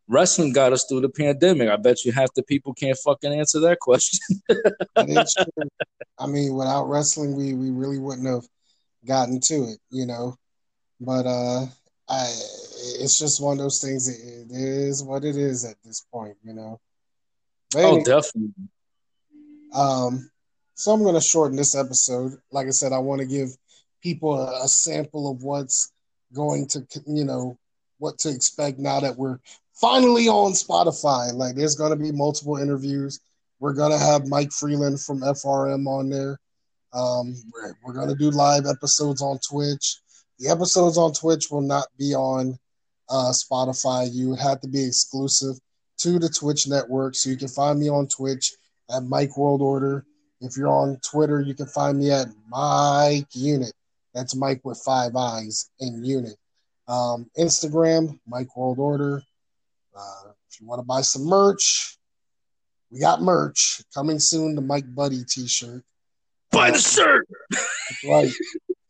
Wrestling 0.10 0.52
got 0.52 0.74
us 0.74 0.86
through 0.86 1.02
the 1.02 1.10
pandemic. 1.10 1.69
I 1.69 1.76
bet 1.76 2.04
you 2.04 2.12
half 2.12 2.34
the 2.34 2.41
people 2.41 2.74
can't 2.74 2.98
fucking 2.98 3.32
answer 3.32 3.60
that 3.60 3.80
question. 3.80 4.19
I 4.98 6.26
mean, 6.26 6.56
without 6.56 6.89
wrestling, 6.89 7.36
we, 7.36 7.54
we 7.54 7.69
really 7.69 8.00
wouldn't 8.00 8.28
have 8.28 8.43
gotten 9.06 9.39
to 9.39 9.54
it, 9.65 9.78
you 9.91 10.08
know. 10.08 10.36
But 11.00 11.26
uh 11.28 11.65
I 12.10 12.26
it's 13.00 13.19
just 13.19 13.41
one 13.41 13.58
of 13.58 13.60
those 13.60 13.82
things. 13.82 14.08
It 14.10 14.48
is 14.52 15.04
what 15.04 15.24
it 15.24 15.38
is 15.38 15.63
at 15.63 15.76
this 15.86 16.06
point, 16.12 16.36
you 16.43 16.54
know. 16.54 16.80
But 17.72 17.86
oh, 17.86 18.04
definitely. 18.04 18.54
Um, 19.74 20.32
so 20.74 20.91
I'm 20.91 21.04
going 21.04 21.15
to 21.15 21.22
shorten 21.22 21.56
this 21.56 21.76
episode. 21.76 22.34
Like 22.52 22.65
I 22.65 22.72
said, 22.72 22.93
I 22.93 22.98
want 22.98 23.22
to 23.22 23.28
give 23.28 23.50
people 24.02 24.36
a, 24.36 24.63
a 24.63 24.67
sample 24.67 25.30
of 25.30 25.43
what's 25.43 25.91
going 26.34 26.67
to, 26.69 26.84
you 27.06 27.26
know, 27.26 27.58
what 28.00 28.17
to 28.19 28.30
expect 28.30 28.80
now 28.80 29.00
that 29.02 29.17
we're 29.17 29.39
finally 29.80 30.28
on 30.28 30.52
Spotify. 30.54 31.34
Like, 31.34 31.56
there's 31.56 31.76
going 31.76 31.92
to 31.92 32.04
be 32.04 32.12
multiple 32.12 32.58
interviews. 32.58 33.20
We're 33.60 33.74
going 33.74 33.92
to 33.92 33.98
have 33.98 34.28
Mike 34.28 34.52
Freeland 34.52 35.02
from 35.02 35.22
FRM 35.22 35.88
on 35.88 36.10
there. 36.10 36.39
Um, 36.94 37.36
we're, 37.54 37.74
we're 37.84 37.94
going 37.94 38.10
to 38.10 38.15
do 38.15 38.32
live 38.32 38.65
episodes 38.65 39.22
on 39.22 39.39
Twitch. 39.39 39.98
The 40.39 40.50
episodes 40.50 40.98
on 40.98 41.13
Twitch 41.13 41.52
will 41.52 41.62
not 41.62 41.86
be 41.98 42.15
on 42.15 42.58
uh, 43.10 43.32
Spotify. 43.32 44.10
You 44.12 44.36
have 44.36 44.62
to 44.62 44.68
be 44.68 44.86
exclusive 44.86 45.56
to 46.00 46.20
the 46.20 46.30
Twitch 46.30 46.68
network. 46.68 47.15
So 47.15 47.30
you 47.30 47.38
can 47.38 47.50
find 47.50 47.80
me 47.80 47.89
on 47.89 48.08
Twitch 48.08 48.54
at 48.89 49.04
Mike 49.04 49.38
World 49.38 49.62
Order. 49.62 50.06
If 50.42 50.56
you're 50.56 50.70
on 50.70 50.98
Twitter, 51.04 51.42
you 51.42 51.54
can 51.54 51.68
find 51.68 52.00
me 52.00 52.12
at 52.12 52.28
Mike 52.48 53.28
Unit. 53.34 53.74
That's 54.13 54.36
Mike 54.36 54.62
with 54.63 54.82
five 54.84 55.15
eyes 55.15 55.70
in 55.80 56.04
unit. 56.04 56.36
Um, 56.88 57.30
Instagram, 57.38 58.20
Mike 58.26 58.56
World 58.56 58.80
Order. 58.80 59.22
Uh, 60.00 60.32
if 60.50 60.62
you 60.62 60.68
want 60.68 60.80
to 60.80 60.86
buy 60.86 61.02
some 61.02 61.26
merch, 61.26 61.98
we 62.92 63.00
got 63.00 63.22
merch 63.22 63.82
coming 63.94 64.20
soon. 64.20 64.56
The 64.56 64.62
Mike 64.62 64.94
Buddy 64.96 65.24
T-shirt. 65.28 65.84
Buy 66.52 66.72
the 66.72 66.80
shirt. 66.80 67.28
right. 68.08 68.32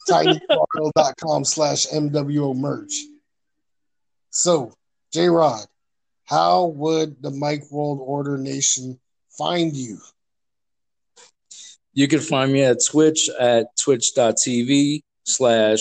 tinyurl.com 0.09 1.43
slash 1.45 1.87
MWO 1.87 2.55
merch. 2.55 2.93
So, 4.29 4.73
J 5.11 5.27
Rod, 5.27 5.65
how 6.25 6.67
would 6.67 7.21
the 7.21 7.31
Mike 7.31 7.63
World 7.71 7.99
Order 8.01 8.37
Nation 8.37 8.99
find 9.37 9.75
you? 9.75 9.97
You 11.93 12.07
can 12.07 12.19
find 12.19 12.53
me 12.53 12.63
at 12.63 12.77
Twitch 12.87 13.29
at 13.39 13.65
twitch.tv 13.83 15.01
slash 15.25 15.79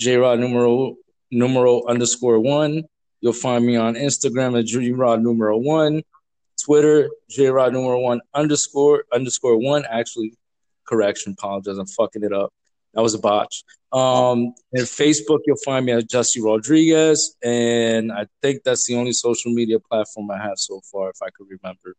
jrod 0.00 0.38
numero 0.38 0.96
numero 1.30 1.84
underscore 1.86 2.38
one. 2.38 2.84
You'll 3.22 3.32
find 3.32 3.64
me 3.64 3.76
on 3.76 3.94
Instagram 3.94 4.58
at 4.58 4.66
jrod 4.66 5.22
numero 5.22 5.56
one, 5.56 6.02
Twitter 6.62 7.08
jrod 7.30 7.72
numero 7.72 8.00
one 8.00 8.20
underscore 8.34 9.04
underscore 9.12 9.56
one. 9.56 9.84
Actually, 9.88 10.34
correction, 10.84 11.36
apologize, 11.38 11.78
I'm 11.78 11.86
fucking 11.86 12.24
it 12.24 12.32
up. 12.32 12.52
That 12.94 13.02
was 13.02 13.14
a 13.14 13.20
botch. 13.20 13.62
Um, 13.92 14.54
and 14.72 14.82
Facebook, 14.82 15.38
you'll 15.46 15.56
find 15.64 15.86
me 15.86 15.92
at 15.92 16.10
Jesse 16.10 16.42
Rodriguez, 16.42 17.36
and 17.44 18.10
I 18.10 18.26
think 18.42 18.64
that's 18.64 18.86
the 18.86 18.96
only 18.96 19.12
social 19.12 19.52
media 19.52 19.78
platform 19.78 20.30
I 20.30 20.38
have 20.38 20.58
so 20.58 20.80
far, 20.90 21.10
if 21.10 21.22
I 21.22 21.30
could 21.30 21.46
remember. 21.48 21.94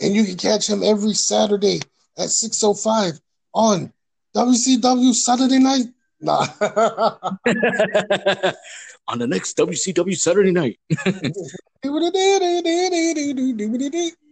And 0.00 0.14
you 0.14 0.24
can 0.24 0.36
catch 0.36 0.68
him 0.68 0.84
every 0.84 1.14
Saturday 1.14 1.80
at 2.16 2.28
six 2.28 2.62
oh 2.62 2.74
five 2.74 3.14
on 3.52 3.92
WCW 4.36 5.12
Saturday 5.12 5.58
Night. 5.58 5.86
Nah. 6.20 6.46
on 9.08 9.18
the 9.18 9.26
next 9.26 9.56
WCW 9.56 10.16
Saturday 10.16 10.50
night. 10.50 10.78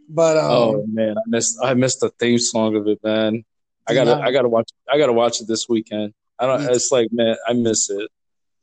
but 0.09 0.37
um, 0.37 0.51
oh 0.51 0.85
man, 0.87 1.17
I 1.17 1.23
missed 1.27 1.59
I 1.63 1.75
missed 1.75 2.01
the 2.01 2.11
theme 2.19 2.39
song 2.39 2.77
of 2.77 2.87
it, 2.89 2.99
man. 3.03 3.45
I 3.87 3.95
gotta 3.95 4.17
I 4.17 4.31
gotta 4.31 4.49
watch 4.49 4.71
I 4.91 4.99
gotta 4.99 5.13
watch 5.13 5.41
it 5.41 5.49
this 5.49 5.69
weekend. 5.69 6.15
I 6.39 6.47
don't. 6.47 6.63
It's 6.63 6.91
like 6.91 7.09
man, 7.13 7.37
I 7.47 7.53
miss 7.53 7.91
it. 7.91 8.11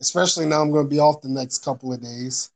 Especially 0.02 0.46
now, 0.46 0.62
I'm 0.62 0.72
going 0.72 0.86
to 0.86 0.90
be 0.90 1.00
off 1.00 1.22
the 1.22 1.30
next 1.30 1.64
couple 1.64 1.92
of 1.92 2.02
days. 2.02 2.52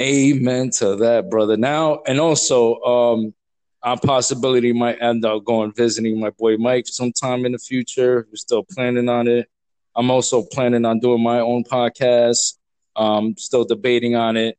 Amen 0.00 0.70
to 0.78 0.96
that, 0.96 1.28
brother. 1.28 1.56
Now 1.56 2.02
and 2.06 2.20
also, 2.20 2.80
um, 2.82 3.34
I 3.82 3.96
possibility 3.96 4.72
might 4.72 5.00
end 5.00 5.24
up 5.24 5.44
going 5.44 5.72
visiting 5.72 6.20
my 6.20 6.30
boy 6.30 6.56
Mike 6.56 6.86
sometime 6.86 7.46
in 7.46 7.52
the 7.52 7.58
future. 7.58 8.26
We're 8.30 8.36
still 8.36 8.64
planning 8.64 9.08
on 9.08 9.26
it. 9.26 9.48
I'm 9.96 10.10
also 10.10 10.42
planning 10.42 10.84
on 10.84 11.00
doing 11.00 11.22
my 11.22 11.40
own 11.40 11.64
podcast. 11.64 12.58
Um, 12.94 13.34
still 13.38 13.64
debating 13.64 14.14
on 14.14 14.36
it. 14.36 14.58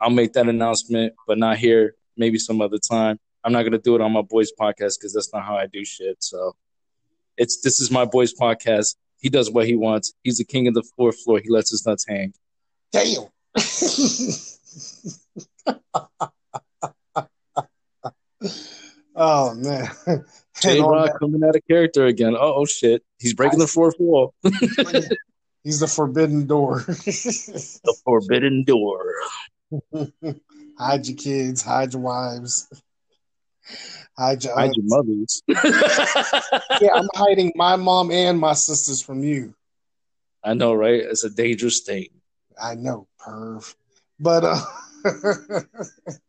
I'll 0.00 0.10
make 0.10 0.32
that 0.34 0.48
announcement, 0.48 1.14
but 1.26 1.38
not 1.38 1.58
here. 1.58 1.96
Maybe 2.16 2.38
some 2.38 2.60
other 2.60 2.78
time. 2.78 3.18
I'm 3.44 3.52
not 3.52 3.64
gonna 3.64 3.78
do 3.78 3.96
it 3.96 4.00
on 4.00 4.12
my 4.12 4.22
boy's 4.22 4.52
podcast 4.58 4.98
because 4.98 5.12
that's 5.12 5.32
not 5.32 5.44
how 5.44 5.56
I 5.56 5.66
do 5.66 5.84
shit. 5.84 6.22
So 6.22 6.54
it's 7.36 7.60
this 7.60 7.80
is 7.80 7.90
my 7.90 8.04
boy's 8.04 8.32
podcast. 8.32 8.94
He 9.18 9.28
does 9.28 9.50
what 9.50 9.66
he 9.66 9.74
wants. 9.74 10.14
He's 10.22 10.38
the 10.38 10.44
king 10.44 10.68
of 10.68 10.74
the 10.74 10.84
fourth 10.96 11.20
floor. 11.22 11.40
He 11.40 11.50
lets 11.50 11.70
his 11.70 11.84
nuts 11.84 12.06
hang. 12.06 12.32
Damn. 12.92 13.24
oh 19.16 19.52
man. 19.54 19.88
J 20.62 20.80
Rod 20.80 21.10
coming 21.20 21.42
out 21.44 21.56
of 21.56 21.62
character 21.68 22.06
again. 22.06 22.34
Oh, 22.34 22.54
oh 22.56 22.64
shit. 22.64 23.02
He's 23.18 23.34
breaking 23.34 23.60
I, 23.60 23.64
the 23.64 23.68
fourth 23.68 23.96
wall. 23.98 24.34
He's 25.64 25.80
the 25.80 25.88
forbidden 25.88 26.46
door. 26.46 26.80
the 26.86 27.96
forbidden 28.04 28.64
door. 28.64 29.04
hide 30.78 31.06
your 31.06 31.16
kids, 31.16 31.62
hide 31.62 31.92
your 31.92 32.02
wives. 32.02 32.68
Hide 34.16 34.44
your, 34.44 34.54
hide 34.54 34.70
your 34.76 34.84
mothers. 34.84 35.42
yeah, 35.48 36.90
I'm 36.94 37.08
hiding 37.14 37.52
my 37.56 37.74
mom 37.74 38.12
and 38.12 38.38
my 38.38 38.52
sisters 38.52 39.02
from 39.02 39.24
you. 39.24 39.54
I 40.44 40.54
know, 40.54 40.72
right? 40.72 41.00
It's 41.00 41.24
a 41.24 41.30
dangerous 41.30 41.80
thing. 41.80 42.08
I 42.60 42.76
know, 42.76 43.08
perv. 43.20 43.74
But 44.20 44.44
uh 44.44 44.60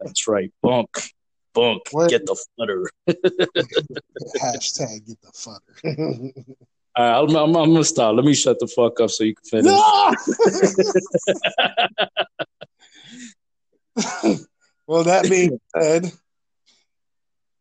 That's 0.02 0.28
right. 0.28 0.52
Bunk. 0.62 0.90
Bunk. 1.58 1.82
What? 1.92 2.10
Get 2.10 2.26
the 2.26 2.38
futter. 2.60 2.86
Hashtag 4.40 5.08
get 5.08 5.22
the 5.22 5.32
futter. 5.34 6.46
All 6.96 7.06
right, 7.06 7.18
I'm, 7.20 7.36
I'm, 7.36 7.56
I'm, 7.56 7.74
gonna 7.74 7.84
stop. 7.84 8.16
Let 8.16 8.26
me 8.26 8.34
shut 8.34 8.60
the 8.60 8.68
fuck 8.68 9.00
up 9.00 9.10
so 9.10 9.24
you 9.24 9.36
can 9.36 9.44
finish. 9.44 9.66
No! 9.66 10.14
well, 14.88 15.04
that 15.04 15.28
being 15.30 15.60
said, 15.76 16.12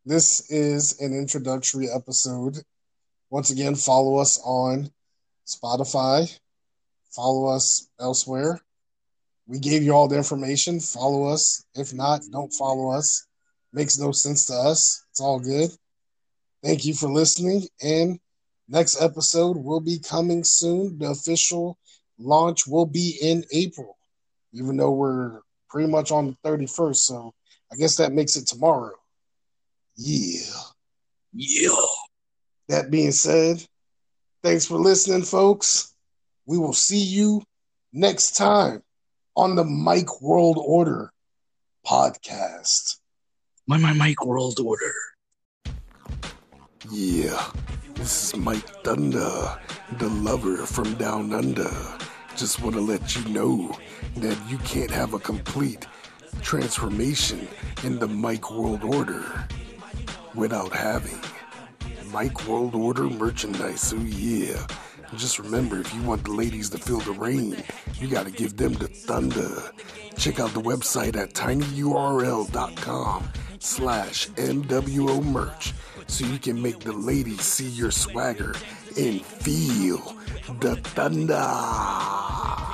this 0.06 0.50
is 0.50 1.00
an 1.00 1.12
introductory 1.12 1.88
episode. 1.90 2.58
Once 3.30 3.50
again, 3.50 3.74
follow 3.74 4.18
us 4.18 4.40
on 4.44 4.90
Spotify. 5.46 6.38
Follow 7.14 7.48
us 7.54 7.88
elsewhere. 7.98 8.60
We 9.46 9.58
gave 9.58 9.82
you 9.82 9.92
all 9.92 10.08
the 10.08 10.16
information. 10.16 10.80
Follow 10.80 11.24
us. 11.24 11.64
If 11.74 11.92
not, 11.92 12.22
don't 12.30 12.52
follow 12.52 12.90
us. 12.90 13.25
Makes 13.76 13.98
no 13.98 14.10
sense 14.10 14.46
to 14.46 14.54
us. 14.54 15.04
It's 15.10 15.20
all 15.20 15.38
good. 15.38 15.70
Thank 16.64 16.86
you 16.86 16.94
for 16.94 17.10
listening. 17.10 17.68
And 17.82 18.18
next 18.66 19.00
episode 19.02 19.58
will 19.58 19.80
be 19.80 19.98
coming 19.98 20.44
soon. 20.44 20.98
The 20.98 21.10
official 21.10 21.76
launch 22.18 22.66
will 22.66 22.86
be 22.86 23.18
in 23.20 23.44
April, 23.52 23.98
even 24.54 24.78
though 24.78 24.92
we're 24.92 25.42
pretty 25.68 25.90
much 25.90 26.10
on 26.10 26.26
the 26.42 26.48
31st. 26.48 26.96
So 26.96 27.34
I 27.70 27.76
guess 27.76 27.96
that 27.96 28.12
makes 28.12 28.36
it 28.36 28.46
tomorrow. 28.46 28.94
Yeah. 29.94 30.40
Yeah. 31.34 31.76
That 32.68 32.90
being 32.90 33.12
said, 33.12 33.62
thanks 34.42 34.64
for 34.64 34.78
listening, 34.78 35.22
folks. 35.22 35.92
We 36.46 36.56
will 36.56 36.72
see 36.72 37.04
you 37.04 37.42
next 37.92 38.36
time 38.36 38.82
on 39.36 39.54
the 39.54 39.64
Mike 39.64 40.22
World 40.22 40.56
Order 40.58 41.12
podcast. 41.86 42.96
My, 43.68 43.78
my 43.78 43.92
Mike 43.94 44.24
World 44.24 44.60
Order. 44.60 44.94
Yeah, 46.88 47.50
this 47.96 48.22
is 48.22 48.36
Mike 48.36 48.64
Thunder, 48.84 49.58
the 49.98 50.08
lover 50.08 50.58
from 50.58 50.94
down 50.94 51.34
under. 51.34 51.68
Just 52.36 52.62
want 52.62 52.76
to 52.76 52.80
let 52.80 53.16
you 53.16 53.28
know 53.32 53.76
that 54.18 54.38
you 54.48 54.58
can't 54.58 54.92
have 54.92 55.14
a 55.14 55.18
complete 55.18 55.84
transformation 56.42 57.48
in 57.82 57.98
the 57.98 58.06
Mike 58.06 58.52
World 58.52 58.84
Order 58.84 59.48
without 60.36 60.72
having 60.72 61.18
Mike 62.12 62.46
World 62.46 62.76
Order 62.76 63.10
merchandise. 63.10 63.80
So, 63.80 63.96
yeah. 63.96 64.64
just 65.16 65.40
remember 65.40 65.80
if 65.80 65.92
you 65.92 66.02
want 66.02 66.22
the 66.22 66.30
ladies 66.30 66.70
to 66.70 66.78
feel 66.78 67.00
the 67.00 67.10
rain, 67.10 67.56
you 67.98 68.06
got 68.06 68.26
to 68.26 68.32
give 68.32 68.56
them 68.56 68.74
the 68.74 68.86
thunder. 68.86 69.72
Check 70.16 70.38
out 70.38 70.54
the 70.54 70.62
website 70.62 71.16
at 71.16 71.34
tinyurl.com 71.34 73.32
slash 73.58 74.28
MWO 74.30 75.24
merch 75.24 75.72
so 76.06 76.24
you 76.26 76.38
can 76.38 76.60
make 76.60 76.80
the 76.80 76.92
ladies 76.92 77.40
see 77.40 77.68
your 77.68 77.90
swagger 77.90 78.54
and 78.96 79.22
feel 79.22 80.16
the 80.60 80.76
thunder. 80.76 82.65